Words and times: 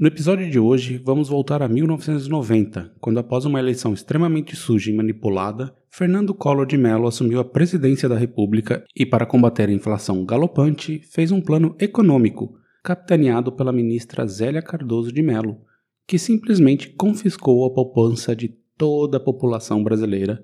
No 0.00 0.06
episódio 0.06 0.50
de 0.50 0.58
hoje, 0.58 0.96
vamos 0.96 1.28
voltar 1.28 1.62
a 1.62 1.68
1990, 1.68 2.90
quando 3.02 3.18
após 3.18 3.44
uma 3.44 3.58
eleição 3.58 3.92
extremamente 3.92 4.56
suja 4.56 4.90
e 4.90 4.94
manipulada, 4.94 5.76
Fernando 5.90 6.32
Collor 6.32 6.64
de 6.64 6.78
Mello 6.78 7.06
assumiu 7.06 7.38
a 7.38 7.44
presidência 7.44 8.08
da 8.08 8.16
República 8.16 8.82
e, 8.96 9.04
para 9.04 9.26
combater 9.26 9.68
a 9.68 9.72
inflação 9.72 10.24
galopante, 10.24 11.00
fez 11.00 11.30
um 11.30 11.42
plano 11.42 11.76
econômico, 11.78 12.58
capitaneado 12.82 13.52
pela 13.52 13.74
ministra 13.74 14.26
Zélia 14.26 14.62
Cardoso 14.62 15.12
de 15.12 15.20
Mello, 15.20 15.60
que 16.06 16.18
simplesmente 16.18 16.88
confiscou 16.94 17.66
a 17.66 17.74
poupança 17.74 18.34
de 18.34 18.56
toda 18.78 19.18
a 19.18 19.22
população 19.22 19.84
brasileira 19.84 20.42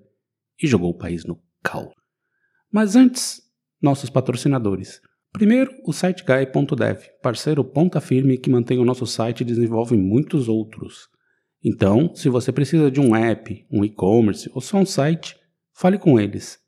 e 0.63 0.67
jogou 0.67 0.91
o 0.91 0.99
país 0.99 1.25
no 1.25 1.41
caos. 1.63 1.95
Mas 2.71 2.95
antes, 2.95 3.41
nossos 3.81 4.11
patrocinadores. 4.11 5.01
Primeiro, 5.37 5.71
o 5.85 5.93
SiteGuy.dev, 5.93 7.11
parceiro 7.21 7.63
ponta 7.63 8.01
firme 8.01 8.39
que 8.39 8.49
mantém 8.49 8.79
o 8.79 8.87
nosso 8.87 9.07
site 9.07 9.43
e 9.43 9.45
desenvolve 9.45 9.95
muitos 9.95 10.49
outros. 10.49 11.11
Então, 11.63 12.11
se 12.15 12.31
você 12.31 12.51
precisa 12.51 12.91
de 12.91 13.03
um 13.03 13.15
app, 13.15 13.67
um 13.71 13.85
e-commerce 13.85 14.51
ou 14.55 14.63
só 14.63 14.79
um 14.79 14.87
site, 14.87 15.37
fale 15.75 15.99
com 15.99 16.19
eles. 16.19 16.59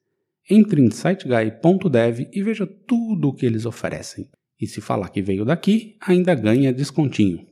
Entre 0.51 0.83
em 0.83 0.91
siteguy.dev 0.91 2.29
e 2.31 2.43
veja 2.43 2.67
tudo 2.67 3.29
o 3.29 3.33
que 3.35 3.47
eles 3.47 3.65
oferecem. 3.65 4.29
E 4.61 4.67
se 4.67 4.83
falar 4.83 5.09
que 5.09 5.23
veio 5.23 5.47
daqui, 5.47 5.97
ainda 6.03 6.35
ganha 6.35 6.71
descontinho. 6.71 7.47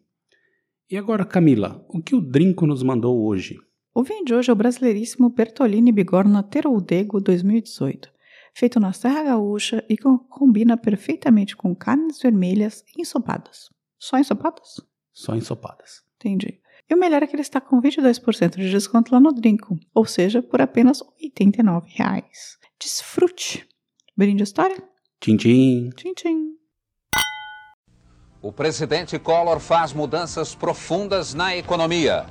E 0.90 0.98
agora, 0.98 1.24
Camila, 1.24 1.82
o 1.88 2.02
que 2.02 2.14
o 2.14 2.20
Drinco 2.20 2.66
nos 2.66 2.82
mandou 2.82 3.24
hoje? 3.24 3.56
O 3.94 4.02
vinho 4.02 4.22
de 4.22 4.34
hoje 4.34 4.50
é 4.50 4.52
o 4.52 4.56
brasileiríssimo 4.56 5.30
Bertolini 5.30 5.92
Bigorna 5.92 6.42
Teroldego 6.42 7.22
2018 7.22 8.15
feito 8.56 8.80
na 8.80 8.90
Serra 8.90 9.22
Gaúcha 9.22 9.84
e 9.86 9.98
que 9.98 10.04
combina 10.30 10.78
perfeitamente 10.78 11.54
com 11.54 11.76
carnes 11.76 12.18
vermelhas 12.22 12.82
ensopadas. 12.96 13.68
Só 13.98 14.16
ensopadas? 14.16 14.80
Só 15.12 15.36
ensopadas. 15.36 16.02
Entendi. 16.16 16.58
E 16.88 16.94
o 16.94 16.98
melhor 16.98 17.22
é 17.22 17.26
que 17.26 17.34
ele 17.34 17.42
está 17.42 17.60
com 17.60 17.82
22% 17.82 18.56
de 18.56 18.70
desconto 18.70 19.12
lá 19.12 19.20
no 19.20 19.30
Drinco, 19.34 19.78
ou 19.94 20.06
seja, 20.06 20.42
por 20.42 20.62
apenas 20.62 21.00
R$ 21.00 21.30
89,00. 21.36 22.22
Desfrute! 22.80 23.68
Brinde 24.16 24.42
a 24.42 24.44
história? 24.44 24.82
Tchim, 25.20 25.36
tchim. 25.36 25.90
Tchim, 25.90 26.14
tchim. 26.14 26.56
O 28.40 28.50
presidente 28.52 29.18
Collor 29.18 29.60
faz 29.60 29.92
mudanças 29.92 30.54
profundas 30.54 31.34
na 31.34 31.54
economia. 31.54 32.24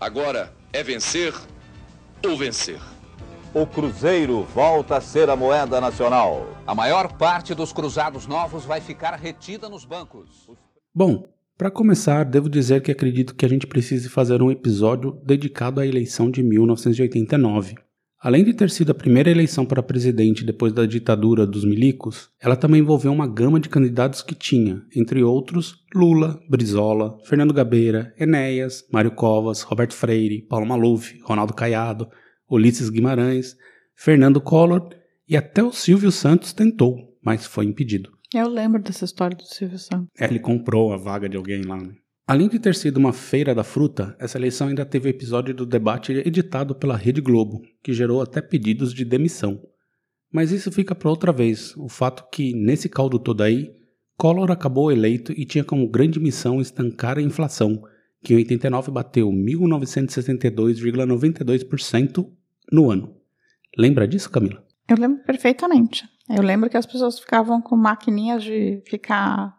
Agora 0.00 0.54
é 0.72 0.82
vencer 0.82 1.34
ou 2.24 2.36
vencer 2.38 2.80
o 3.54 3.66
Cruzeiro 3.66 4.42
volta 4.54 4.96
a 4.96 5.00
ser 5.00 5.30
a 5.30 5.36
moeda 5.36 5.80
nacional. 5.80 6.46
A 6.66 6.74
maior 6.74 7.12
parte 7.16 7.54
dos 7.54 7.72
cruzados 7.72 8.26
novos 8.26 8.64
vai 8.64 8.80
ficar 8.80 9.14
retida 9.14 9.68
nos 9.68 9.84
bancos. 9.84 10.48
Bom, 10.94 11.24
para 11.56 11.70
começar, 11.70 12.24
devo 12.24 12.48
dizer 12.48 12.82
que 12.82 12.92
acredito 12.92 13.34
que 13.34 13.44
a 13.44 13.48
gente 13.48 13.66
precise 13.66 14.08
fazer 14.08 14.42
um 14.42 14.50
episódio 14.50 15.20
dedicado 15.24 15.80
à 15.80 15.86
eleição 15.86 16.30
de 16.30 16.42
1989. 16.42 17.74
Além 18.20 18.44
de 18.44 18.52
ter 18.52 18.68
sido 18.68 18.90
a 18.90 18.94
primeira 18.94 19.30
eleição 19.30 19.64
para 19.64 19.82
presidente 19.82 20.44
depois 20.44 20.72
da 20.72 20.84
ditadura 20.84 21.46
dos 21.46 21.64
milicos, 21.64 22.30
ela 22.40 22.56
também 22.56 22.80
envolveu 22.80 23.12
uma 23.12 23.28
gama 23.28 23.60
de 23.60 23.68
candidatos 23.68 24.22
que 24.22 24.34
tinha, 24.34 24.82
entre 24.94 25.22
outros, 25.22 25.84
Lula, 25.94 26.38
Brizola, 26.50 27.16
Fernando 27.24 27.54
Gabeira, 27.54 28.12
Enéas, 28.18 28.84
Mário 28.92 29.12
Covas, 29.12 29.62
Roberto 29.62 29.94
Freire, 29.94 30.42
Paulo 30.42 30.66
Maluf, 30.66 31.16
Ronaldo 31.22 31.54
Caiado, 31.54 32.08
Ulisses 32.50 32.90
Guimarães, 32.90 33.56
Fernando 33.94 34.40
Collor 34.40 34.90
e 35.28 35.36
até 35.36 35.62
o 35.62 35.72
Silvio 35.72 36.10
Santos 36.10 36.52
tentou, 36.52 37.16
mas 37.22 37.46
foi 37.46 37.64
impedido. 37.64 38.10
Eu 38.34 38.48
lembro 38.48 38.82
dessa 38.82 39.04
história 39.04 39.36
do 39.36 39.44
Silvio 39.44 39.78
Santos. 39.78 40.08
É, 40.18 40.26
ele 40.26 40.38
comprou 40.38 40.92
a 40.92 40.96
vaga 40.96 41.28
de 41.28 41.36
alguém 41.36 41.62
lá, 41.62 41.76
né? 41.76 41.94
Além 42.26 42.48
de 42.48 42.58
ter 42.58 42.74
sido 42.74 42.98
uma 42.98 43.14
feira 43.14 43.54
da 43.54 43.64
fruta, 43.64 44.14
essa 44.18 44.36
eleição 44.36 44.68
ainda 44.68 44.84
teve 44.84 45.08
episódio 45.08 45.54
do 45.54 45.64
debate 45.64 46.12
editado 46.12 46.74
pela 46.74 46.94
Rede 46.94 47.22
Globo, 47.22 47.62
que 47.82 47.94
gerou 47.94 48.20
até 48.20 48.42
pedidos 48.42 48.92
de 48.92 49.02
demissão. 49.02 49.58
Mas 50.30 50.52
isso 50.52 50.70
fica 50.70 50.94
para 50.94 51.08
outra 51.08 51.32
vez, 51.32 51.74
o 51.76 51.88
fato 51.88 52.28
que, 52.30 52.52
nesse 52.52 52.86
caldo 52.86 53.18
todo 53.18 53.42
aí, 53.42 53.70
Collor 54.18 54.50
acabou 54.50 54.92
eleito 54.92 55.32
e 55.32 55.46
tinha 55.46 55.64
como 55.64 55.88
grande 55.88 56.20
missão 56.20 56.60
estancar 56.60 57.16
a 57.16 57.22
inflação, 57.22 57.82
que 58.22 58.34
em 58.34 58.36
89 58.36 58.90
bateu 58.90 59.32
1962,92% 59.32 62.30
no 62.72 62.90
ano. 62.90 63.14
Lembra 63.76 64.06
disso, 64.06 64.30
Camila? 64.30 64.62
Eu 64.88 64.96
lembro 64.96 65.22
perfeitamente. 65.24 66.04
Eu 66.28 66.42
lembro 66.42 66.68
que 66.68 66.76
as 66.76 66.86
pessoas 66.86 67.18
ficavam 67.18 67.60
com 67.60 67.76
maquininhas 67.76 68.42
de 68.42 68.82
ficar 68.86 69.54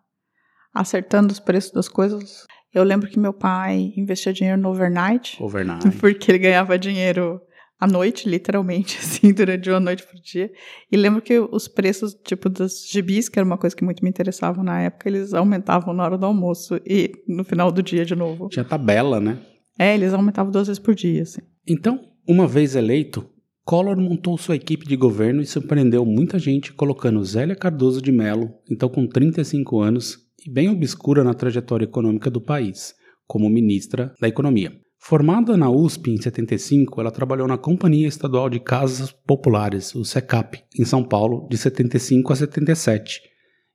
acertando 0.73 1.31
os 1.31 1.39
preços 1.39 1.71
das 1.71 1.87
coisas. 1.87 2.45
Eu 2.73 2.83
lembro 2.83 3.09
que 3.09 3.19
meu 3.19 3.33
pai 3.33 3.93
investia 3.97 4.33
dinheiro 4.33 4.61
no 4.61 4.69
overnight. 4.69 5.41
Overnight. 5.41 5.89
Porque 5.99 6.31
ele 6.31 6.39
ganhava 6.39 6.77
dinheiro 6.77 7.41
à 7.79 7.87
noite, 7.87 8.29
literalmente, 8.29 8.97
assim, 9.01 9.33
durante 9.33 9.69
uma 9.69 9.79
noite 9.79 10.03
por 10.03 10.19
dia. 10.19 10.51
E 10.91 10.97
lembro 10.97 11.21
que 11.21 11.39
os 11.39 11.67
preços, 11.67 12.13
tipo, 12.13 12.49
dos 12.49 12.87
gibis, 12.87 13.29
que 13.29 13.39
era 13.39 13.45
uma 13.45 13.57
coisa 13.57 13.75
que 13.75 13.83
muito 13.83 14.03
me 14.03 14.09
interessava 14.09 14.61
na 14.61 14.81
época, 14.81 15.07
eles 15.07 15.33
aumentavam 15.33 15.93
na 15.93 16.03
hora 16.03 16.17
do 16.17 16.25
almoço 16.25 16.79
e 16.85 17.11
no 17.27 17.43
final 17.43 17.71
do 17.71 17.81
dia 17.81 18.05
de 18.05 18.15
novo. 18.15 18.49
Tinha 18.49 18.65
tabela, 18.65 19.19
né? 19.19 19.39
É, 19.77 19.95
eles 19.95 20.13
aumentavam 20.13 20.51
duas 20.51 20.67
vezes 20.67 20.79
por 20.79 20.93
dia, 20.93 21.23
assim. 21.23 21.41
Então, 21.67 21.99
uma 22.31 22.47
vez 22.47 22.75
eleito, 22.75 23.27
Collor 23.65 23.97
montou 23.97 24.37
sua 24.37 24.55
equipe 24.55 24.87
de 24.87 24.95
governo 24.95 25.41
e 25.41 25.47
surpreendeu 25.47 26.05
muita 26.05 26.37
gente 26.37 26.71
colocando 26.71 27.25
Zélia 27.25 27.55
Cardoso 27.55 27.99
de 28.03 28.11
Mello, 28.11 28.53
então 28.69 28.87
com 28.87 29.07
35 29.07 29.79
anos 29.79 30.19
e 30.45 30.47
bem 30.47 30.69
obscura 30.69 31.23
na 31.23 31.33
trajetória 31.33 31.85
econômica 31.85 32.29
do 32.29 32.39
país, 32.39 32.93
como 33.25 33.49
ministra 33.49 34.13
da 34.21 34.27
Economia. 34.27 34.71
Formada 34.99 35.57
na 35.57 35.71
USP 35.71 36.11
em 36.11 36.21
75, 36.21 37.01
ela 37.01 37.09
trabalhou 37.09 37.47
na 37.47 37.57
Companhia 37.57 38.07
Estadual 38.07 38.47
de 38.47 38.59
Casas 38.59 39.11
Populares, 39.11 39.95
o 39.95 40.05
SECAP, 40.05 40.63
em 40.77 40.85
São 40.85 41.03
Paulo, 41.03 41.47
de 41.49 41.57
75 41.57 42.31
a 42.31 42.35
77. 42.35 43.21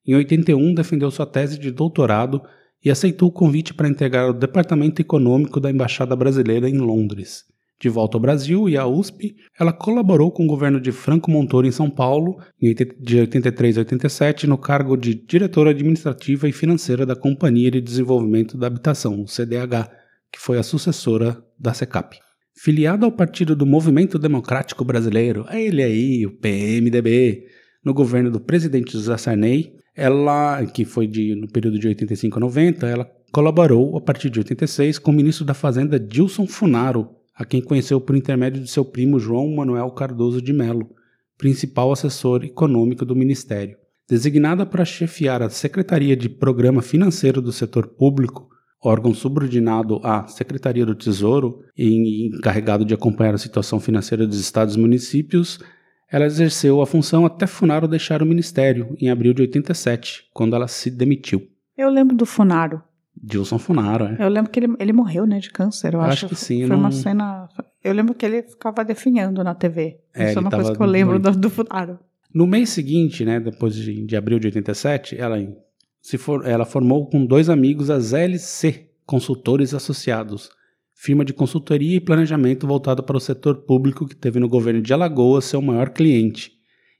Em 0.07 0.15
81, 0.15 0.75
defendeu 0.75 1.11
sua 1.11 1.27
tese 1.27 1.59
de 1.59 1.73
doutorado 1.73 2.41
e 2.85 2.89
aceitou 2.89 3.31
o 3.31 3.33
convite 3.33 3.75
para 3.75 3.89
integrar 3.89 4.31
o 4.31 4.33
Departamento 4.35 5.03
Econômico 5.03 5.59
da 5.59 5.73
Embaixada 5.73 6.15
Brasileira 6.15 6.69
em 6.69 6.79
Londres. 6.79 7.53
De 7.81 7.89
volta 7.89 8.17
ao 8.17 8.21
Brasil 8.21 8.69
e 8.69 8.77
à 8.77 8.87
USP, 8.87 9.35
ela 9.59 9.73
colaborou 9.73 10.31
com 10.31 10.45
o 10.45 10.49
governo 10.49 10.81
de 10.81 10.93
Franco 10.93 11.31
Montoro 11.31 11.67
em 11.67 11.73
São 11.73 11.91
Paulo, 11.91 12.39
de 13.01 13.19
83 13.19 13.79
a 13.79 13.81
87, 13.81 14.47
no 14.47 14.57
cargo 14.57 14.97
de 14.97 15.15
diretora 15.15 15.71
administrativa 15.71 16.49
e 16.49 16.53
financeira 16.53 17.05
da 17.05 17.17
Companhia 17.17 17.71
de 17.71 17.81
Desenvolvimento 17.81 18.57
da 18.57 18.69
Habitação, 18.69 19.27
CDH, 19.27 19.91
que 20.33 20.41
foi 20.41 20.59
a 20.59 20.63
sucessora 20.63 21.43
da 21.59 21.75
SECAP. 21.75 22.19
Filiada 22.57 23.05
ao 23.05 23.13
Partido 23.13 23.57
do 23.57 23.67
Movimento 23.67 24.19
Democrático 24.19 24.85
Brasileiro, 24.85 25.45
é 25.49 25.61
ele 25.61 25.83
aí, 25.83 26.25
o 26.25 26.31
PMDB, 26.31 27.45
no 27.85 27.93
governo 27.93 28.31
do 28.31 28.41
presidente 28.41 28.93
José 28.93 29.17
Sarney, 29.17 29.75
ela, 29.95 30.65
que 30.67 30.85
foi 30.85 31.07
de, 31.07 31.35
no 31.35 31.49
período 31.49 31.79
de 31.79 31.89
85 31.89 32.39
a 32.39 32.41
90, 32.41 32.87
ela 32.87 33.11
colaborou 33.33 33.97
a 33.97 34.01
partir 34.01 34.31
de 34.31 34.39
86 34.39 34.99
com 34.99 35.11
o 35.11 35.15
ministro 35.15 35.45
da 35.45 35.55
Fazenda 35.55 35.99
Dilson 35.99 36.47
Funaro, 36.47 37.11
a 37.35 37.45
quem 37.45 37.61
conheceu 37.61 38.01
por 38.01 38.17
intermédio 38.17 38.63
de 38.63 38.71
seu 38.71 38.85
primo 38.85 39.19
João 39.19 39.55
Manuel 39.55 39.91
Cardoso 39.91 40.41
de 40.41 40.53
Melo, 40.53 40.91
principal 41.37 41.91
assessor 41.91 42.45
econômico 42.45 43.05
do 43.05 43.17
Ministério. 43.17 43.77
Designada 44.09 44.65
para 44.65 44.85
chefiar 44.85 45.43
a 45.43 45.51
Secretaria 45.51 46.17
de 46.17 46.29
Programa 46.29 46.83
Financeiro 46.83 47.41
do 47.41 47.51
Setor 47.51 47.89
Público, 47.89 48.49
órgão 48.83 49.15
subordinado 49.15 49.99
à 50.05 50.27
Secretaria 50.27 50.85
do 50.85 50.95
Tesouro 50.95 51.61
e 51.77 52.29
encarregado 52.29 52.85
de 52.85 52.95
acompanhar 52.95 53.35
a 53.35 53.39
situação 53.39 53.81
financeira 53.81 54.27
dos 54.27 54.39
estados 54.39 54.77
e 54.77 54.79
municípios, 54.79 55.59
ela 56.11 56.27
exerceu 56.27 56.81
a 56.81 56.87
função 56.87 57.25
até 57.27 57.47
Funaro 57.47 57.89
deixar 57.89 58.23
o 58.23 58.27
ministério, 58.27 58.95
em 59.01 59.11
abril 59.11 59.33
de 59.33 59.43
87, 59.43 60.29
quando 60.33 60.55
ela 60.55 60.69
se 60.69 60.91
demitiu. 60.91 61.43
Eu 61.77 61.89
lembro 61.89 62.15
do 62.15 62.27
Funaro. 62.27 62.83
Dilson 63.17 63.59
Funaro, 63.59 64.05
é. 64.05 64.17
Eu 64.19 64.29
lembro 64.29 64.51
que 64.51 64.61
ele, 64.61 64.75
ele 64.79 64.93
morreu, 64.93 65.27
né, 65.27 65.39
de 65.39 65.51
câncer. 65.51 65.95
Eu, 65.95 66.01
acho, 66.01 66.27
acho 66.27 66.29
que 66.29 66.35
sim. 66.35 66.61
Foi 66.61 66.69
não... 66.69 66.79
uma 66.79 66.91
cena. 66.91 67.49
Eu 67.83 67.93
lembro 67.95 68.15
que 68.15 68.27
ele 68.27 68.43
ficava 68.43 68.85
definhando 68.85 69.43
na 69.45 69.55
TV. 69.55 69.99
É, 70.15 70.31
Isso 70.31 70.39
é 70.39 70.41
uma 70.41 70.51
coisa 70.51 70.75
que 70.75 70.83
eu 70.83 70.87
lembro 70.87 71.19
do, 71.19 71.31
do 71.31 71.51
Funaro. 71.51 71.99
No 72.35 72.47
mês 72.47 72.71
seguinte, 72.71 73.25
né, 73.25 73.39
depois 73.39 73.77
de, 73.77 74.05
de 74.05 74.17
abril 74.17 74.41
de 74.41 74.49
87, 74.49 75.17
ela, 75.17 75.37
se 76.03 76.19
for, 76.19 76.45
ela 76.45 76.65
formou 76.65 77.09
com 77.09 77.25
dois 77.25 77.49
amigos 77.49 77.91
as 77.91 78.13
LC, 78.13 78.91
Consultores 79.07 79.73
Associados, 79.73 80.51
firma 80.93 81.25
de 81.25 81.33
consultoria 81.33 81.97
e 81.97 82.01
planejamento 82.01 82.67
voltada 82.67 83.03
para 83.03 83.17
o 83.17 83.21
setor 83.21 83.59
público 83.59 84.07
que 84.07 84.17
teve 84.17 84.41
no 84.41 84.49
governo 84.49 84.83
de 84.83 84.93
Alagoas 84.93 85.45
seu 85.45 85.63
maior 85.63 85.91
cliente, 85.91 86.53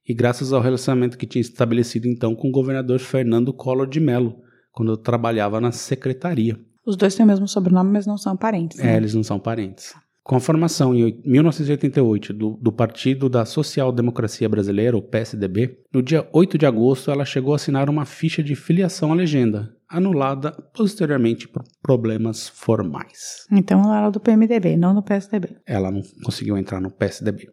e 0.07 0.15
graças 0.15 0.53
ao 0.53 0.61
relacionamento 0.61 1.19
que 1.19 1.27
tinha 1.27 1.41
estabelecido 1.41 2.07
então 2.07 2.35
com 2.35 2.49
o 2.49 2.53
governador 2.53 3.01
Fernando 3.01 3.53
Collor 3.53 3.89
de 3.89 3.99
Mello, 3.99 4.37
quando 4.75 4.97
trabalhava 4.97 5.61
na 5.61 5.73
secretaria. 5.73 6.59
Os 6.85 6.97
dois 6.97 7.15
têm 7.15 7.25
o 7.25 7.29
mesmo 7.29 7.49
sobrenome, 7.49 7.91
mas 7.93 8.07
não 8.07 8.19
são 8.19 8.37
parentes. 8.37 8.79
Né? 8.79 8.93
É, 8.93 8.97
eles 8.97 9.15
não 9.15 9.23
são 9.23 9.39
parentes. 9.39 9.95
Com 10.23 10.37
a 10.37 10.41
formação 10.41 10.95
em 10.95 11.21
1988 11.25 12.33
do, 12.33 12.51
do 12.61 12.73
Partido 12.73 13.29
da 13.29 13.45
Social 13.45 13.93
Democracia 13.93 14.49
Brasileira, 14.49 14.97
o 14.97 15.03
PSDB, 15.03 15.81
no 15.93 16.03
dia 16.03 16.27
8 16.33 16.57
de 16.57 16.65
agosto 16.65 17.11
ela 17.11 17.27
chegou 17.27 17.53
a 17.53 17.57
assinar 17.57 17.91
uma 17.91 18.07
ficha 18.07 18.43
de 18.43 18.55
filiação 18.55 19.13
à 19.13 19.15
legenda, 19.15 19.77
anulada 19.87 20.51
posteriormente 20.75 21.47
por 21.47 21.63
problemas 21.83 22.49
formais. 22.49 23.47
Então 23.53 23.83
ela 23.85 23.99
era 23.99 24.11
do 24.11 24.19
PMDB, 24.19 24.79
não 24.79 24.95
do 24.95 25.03
PSDB. 25.03 25.57
Ela 25.67 25.91
não 25.91 26.01
conseguiu 26.25 26.57
entrar 26.57 26.81
no 26.81 26.91
PSDB. 26.91 27.51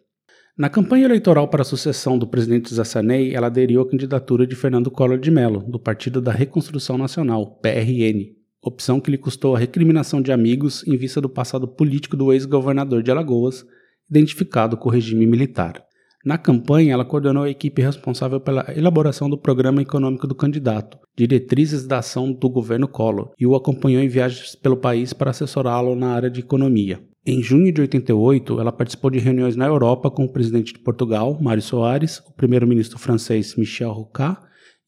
Na 0.62 0.70
campanha 0.70 1.06
eleitoral 1.06 1.48
para 1.48 1.64
a 1.64 1.66
sucessão 1.66 2.20
do 2.20 2.28
presidente 2.28 2.72
Zé 2.72 2.84
Sarney, 2.84 3.34
ela 3.34 3.48
aderiu 3.48 3.82
à 3.82 3.90
candidatura 3.90 4.46
de 4.46 4.56
Fernando 4.56 4.92
Collor 4.92 5.18
de 5.18 5.32
Mello, 5.32 5.64
do 5.68 5.80
Partido 5.80 6.22
da 6.22 6.32
Reconstrução 6.32 7.00
Nacional, 7.00 7.60
PRN, 7.64 8.28
opção 8.62 9.00
que 9.00 9.10
lhe 9.10 9.18
custou 9.18 9.56
a 9.56 9.60
recriminação 9.60 10.22
de 10.22 10.32
amigos 10.32 10.88
em 10.88 10.96
vista 10.96 11.20
do 11.20 11.28
passado 11.28 11.68
político 11.68 12.16
do 12.16 12.32
ex-governador 12.32 13.02
de 13.02 13.10
Alagoas, 13.10 13.66
identificado 14.08 14.78
com 14.78 14.88
o 14.88 14.92
regime 14.92 15.26
militar. 15.26 15.84
Na 16.24 16.38
campanha, 16.38 16.94
ela 16.94 17.06
coordenou 17.06 17.42
a 17.42 17.50
equipe 17.50 17.82
responsável 17.82 18.40
pela 18.40 18.64
elaboração 18.78 19.28
do 19.28 19.40
programa 19.40 19.82
econômico 19.82 20.28
do 20.28 20.36
candidato, 20.36 21.00
diretrizes 21.18 21.88
da 21.88 21.98
ação 21.98 22.32
do 22.32 22.48
governo 22.48 22.88
Collor, 22.88 23.32
e 23.40 23.48
o 23.48 23.56
acompanhou 23.56 24.04
em 24.04 24.08
viagens 24.08 24.56
pelo 24.56 24.78
país 24.78 25.12
para 25.12 25.32
assessorá-lo 25.32 25.96
na 25.96 26.10
área 26.14 26.30
de 26.30 26.42
economia. 26.42 27.00
Em 27.24 27.42
junho 27.44 27.72
de 27.72 27.82
88, 27.82 28.60
ela 28.60 28.72
participou 28.72 29.12
de 29.12 29.20
reuniões 29.20 29.56
na 29.56 29.68
Europa 29.68 30.10
com 30.10 30.26
o 30.26 30.32
presidente 30.32 30.74
de 30.74 30.80
Portugal, 30.80 31.38
Mário 31.40 31.62
Soares, 31.62 32.18
o 32.28 32.34
primeiro-ministro 32.34 32.98
francês 32.98 33.56
Michel 33.56 33.92
Rocard 33.92 34.40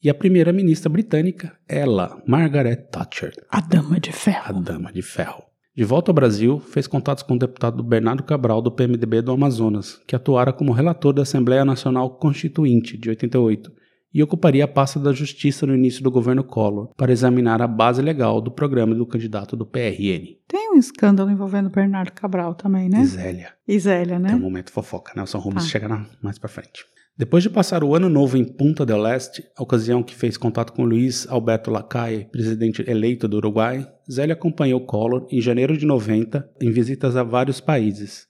e 0.03 0.09
a 0.09 0.15
primeira-ministra 0.15 0.89
britânica, 0.89 1.55
ela, 1.69 2.21
Margaret 2.27 2.87
Thatcher. 2.91 3.33
A 3.49 3.61
Dama 3.61 3.99
de 3.99 4.11
Ferro. 4.11 4.43
A 4.47 4.51
Dama 4.51 4.91
de 4.91 5.03
Ferro. 5.03 5.43
De 5.75 5.83
volta 5.83 6.09
ao 6.09 6.15
Brasil, 6.15 6.59
fez 6.59 6.87
contatos 6.87 7.23
com 7.23 7.35
o 7.35 7.39
deputado 7.39 7.83
Bernardo 7.83 8.23
Cabral, 8.23 8.63
do 8.63 8.71
PMDB 8.71 9.21
do 9.21 9.31
Amazonas, 9.31 10.01
que 10.07 10.15
atuara 10.15 10.51
como 10.51 10.71
relator 10.71 11.13
da 11.13 11.21
Assembleia 11.21 11.63
Nacional 11.63 12.17
Constituinte, 12.17 12.97
de 12.97 13.09
88, 13.09 13.71
e 14.13 14.21
ocuparia 14.21 14.65
a 14.65 14.67
pasta 14.67 14.99
da 14.99 15.11
Justiça 15.11 15.65
no 15.65 15.73
início 15.73 16.03
do 16.03 16.11
governo 16.11 16.43
Collor, 16.43 16.93
para 16.95 17.11
examinar 17.11 17.61
a 17.61 17.67
base 17.67 18.01
legal 18.01 18.39
do 18.39 18.51
programa 18.51 18.93
do 18.93 19.05
candidato 19.05 19.55
do 19.55 19.65
PRN. 19.65 20.37
Tem 20.47 20.71
um 20.71 20.77
escândalo 20.77 21.31
envolvendo 21.31 21.69
Bernardo 21.69 22.11
Cabral 22.11 22.53
também, 22.53 22.89
né? 22.89 23.01
Isélia. 23.01 23.53
Isélia, 23.67 24.19
né? 24.19 24.29
Tem 24.29 24.37
um 24.37 24.41
momento 24.41 24.71
fofoca, 24.71 25.13
Nelson 25.15 25.39
Rubens 25.39 25.65
ah. 25.65 25.67
chega 25.67 26.07
mais 26.21 26.37
pra 26.37 26.49
frente. 26.49 26.85
Depois 27.15 27.43
de 27.43 27.49
passar 27.49 27.83
o 27.83 27.95
ano 27.95 28.09
novo 28.09 28.37
em 28.37 28.43
Punta 28.43 28.83
del 28.83 29.05
Este, 29.05 29.43
ocasião 29.59 30.01
que 30.01 30.15
fez 30.15 30.35
contato 30.35 30.73
com 30.73 30.83
Luiz 30.83 31.27
Alberto 31.29 31.69
Lacalle, 31.69 32.25
presidente 32.31 32.83
eleito 32.89 33.27
do 33.27 33.37
Uruguai, 33.37 33.87
Zélia 34.11 34.33
acompanhou 34.33 34.83
Collor 34.83 35.27
em 35.29 35.39
janeiro 35.39 35.77
de 35.77 35.85
90 35.85 36.43
em 36.59 36.71
visitas 36.71 37.15
a 37.15 37.21
vários 37.21 37.61
países. 37.61 38.25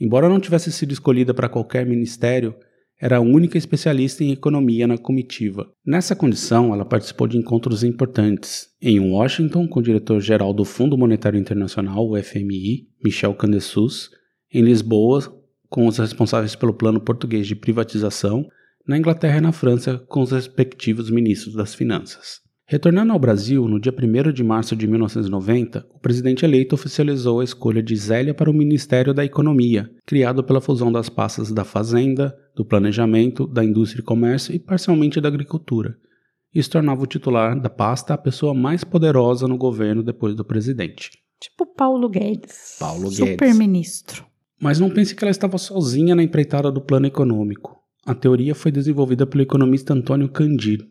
Embora 0.00 0.30
não 0.30 0.40
tivesse 0.40 0.72
sido 0.72 0.92
escolhida 0.92 1.34
para 1.34 1.48
qualquer 1.48 1.84
ministério, 1.84 2.54
era 3.00 3.18
a 3.18 3.20
única 3.20 3.58
especialista 3.58 4.24
em 4.24 4.32
economia 4.32 4.86
na 4.86 4.96
comitiva. 4.96 5.70
Nessa 5.84 6.16
condição, 6.16 6.72
ela 6.72 6.84
participou 6.84 7.26
de 7.26 7.36
encontros 7.36 7.84
importantes. 7.84 8.68
Em 8.80 8.98
Washington, 8.98 9.68
com 9.68 9.80
o 9.80 9.82
diretor-geral 9.82 10.54
do 10.54 10.64
Fundo 10.64 10.96
Monetário 10.96 11.38
Internacional, 11.38 12.08
o 12.08 12.22
FMI, 12.22 12.88
Michel 13.04 13.34
Candesus, 13.34 14.10
em 14.52 14.62
Lisboa, 14.62 15.22
com 15.68 15.86
os 15.86 15.98
responsáveis 15.98 16.54
pelo 16.54 16.72
plano 16.72 17.00
português 17.00 17.46
de 17.46 17.54
privatização, 17.54 18.46
na 18.86 18.96
Inglaterra 18.96 19.38
e 19.38 19.42
na 19.42 19.52
França, 19.52 19.98
com 20.08 20.22
os 20.22 20.30
respectivos 20.30 21.10
ministros 21.10 21.54
das 21.54 21.74
Finanças. 21.74 22.45
Retornando 22.68 23.12
ao 23.12 23.18
Brasil, 23.18 23.68
no 23.68 23.78
dia 23.78 23.94
1 23.96 24.32
de 24.32 24.42
março 24.42 24.74
de 24.74 24.88
1990, 24.88 25.86
o 25.94 26.00
presidente 26.00 26.44
eleito 26.44 26.74
oficializou 26.74 27.38
a 27.38 27.44
escolha 27.44 27.80
de 27.80 27.94
Zélia 27.94 28.34
para 28.34 28.50
o 28.50 28.52
Ministério 28.52 29.14
da 29.14 29.24
Economia, 29.24 29.88
criado 30.04 30.42
pela 30.42 30.60
fusão 30.60 30.90
das 30.90 31.08
pastas 31.08 31.52
da 31.52 31.62
Fazenda, 31.62 32.36
do 32.56 32.64
Planejamento, 32.64 33.46
da 33.46 33.64
Indústria 33.64 34.00
e 34.00 34.04
Comércio 34.04 34.52
e 34.52 34.58
parcialmente 34.58 35.20
da 35.20 35.28
Agricultura. 35.28 35.96
Isso 36.52 36.68
tornava 36.70 37.04
o 37.04 37.06
titular 37.06 37.56
da 37.56 37.70
pasta 37.70 38.14
a 38.14 38.18
pessoa 38.18 38.52
mais 38.52 38.82
poderosa 38.82 39.46
no 39.46 39.56
governo 39.56 40.02
depois 40.02 40.34
do 40.34 40.44
presidente. 40.44 41.12
Tipo 41.38 41.66
Paulo 41.66 42.08
Guedes. 42.08 42.78
Paulo 42.80 43.10
Guedes. 43.10 43.16
Super-ministro. 43.18 44.26
Mas 44.60 44.80
não 44.80 44.90
pense 44.90 45.14
que 45.14 45.22
ela 45.22 45.30
estava 45.30 45.56
sozinha 45.56 46.16
na 46.16 46.22
empreitada 46.22 46.72
do 46.72 46.80
plano 46.80 47.06
econômico. 47.06 47.76
A 48.04 48.12
teoria 48.12 48.56
foi 48.56 48.72
desenvolvida 48.72 49.24
pelo 49.24 49.42
economista 49.42 49.94
Antônio 49.94 50.28
Candir, 50.28 50.84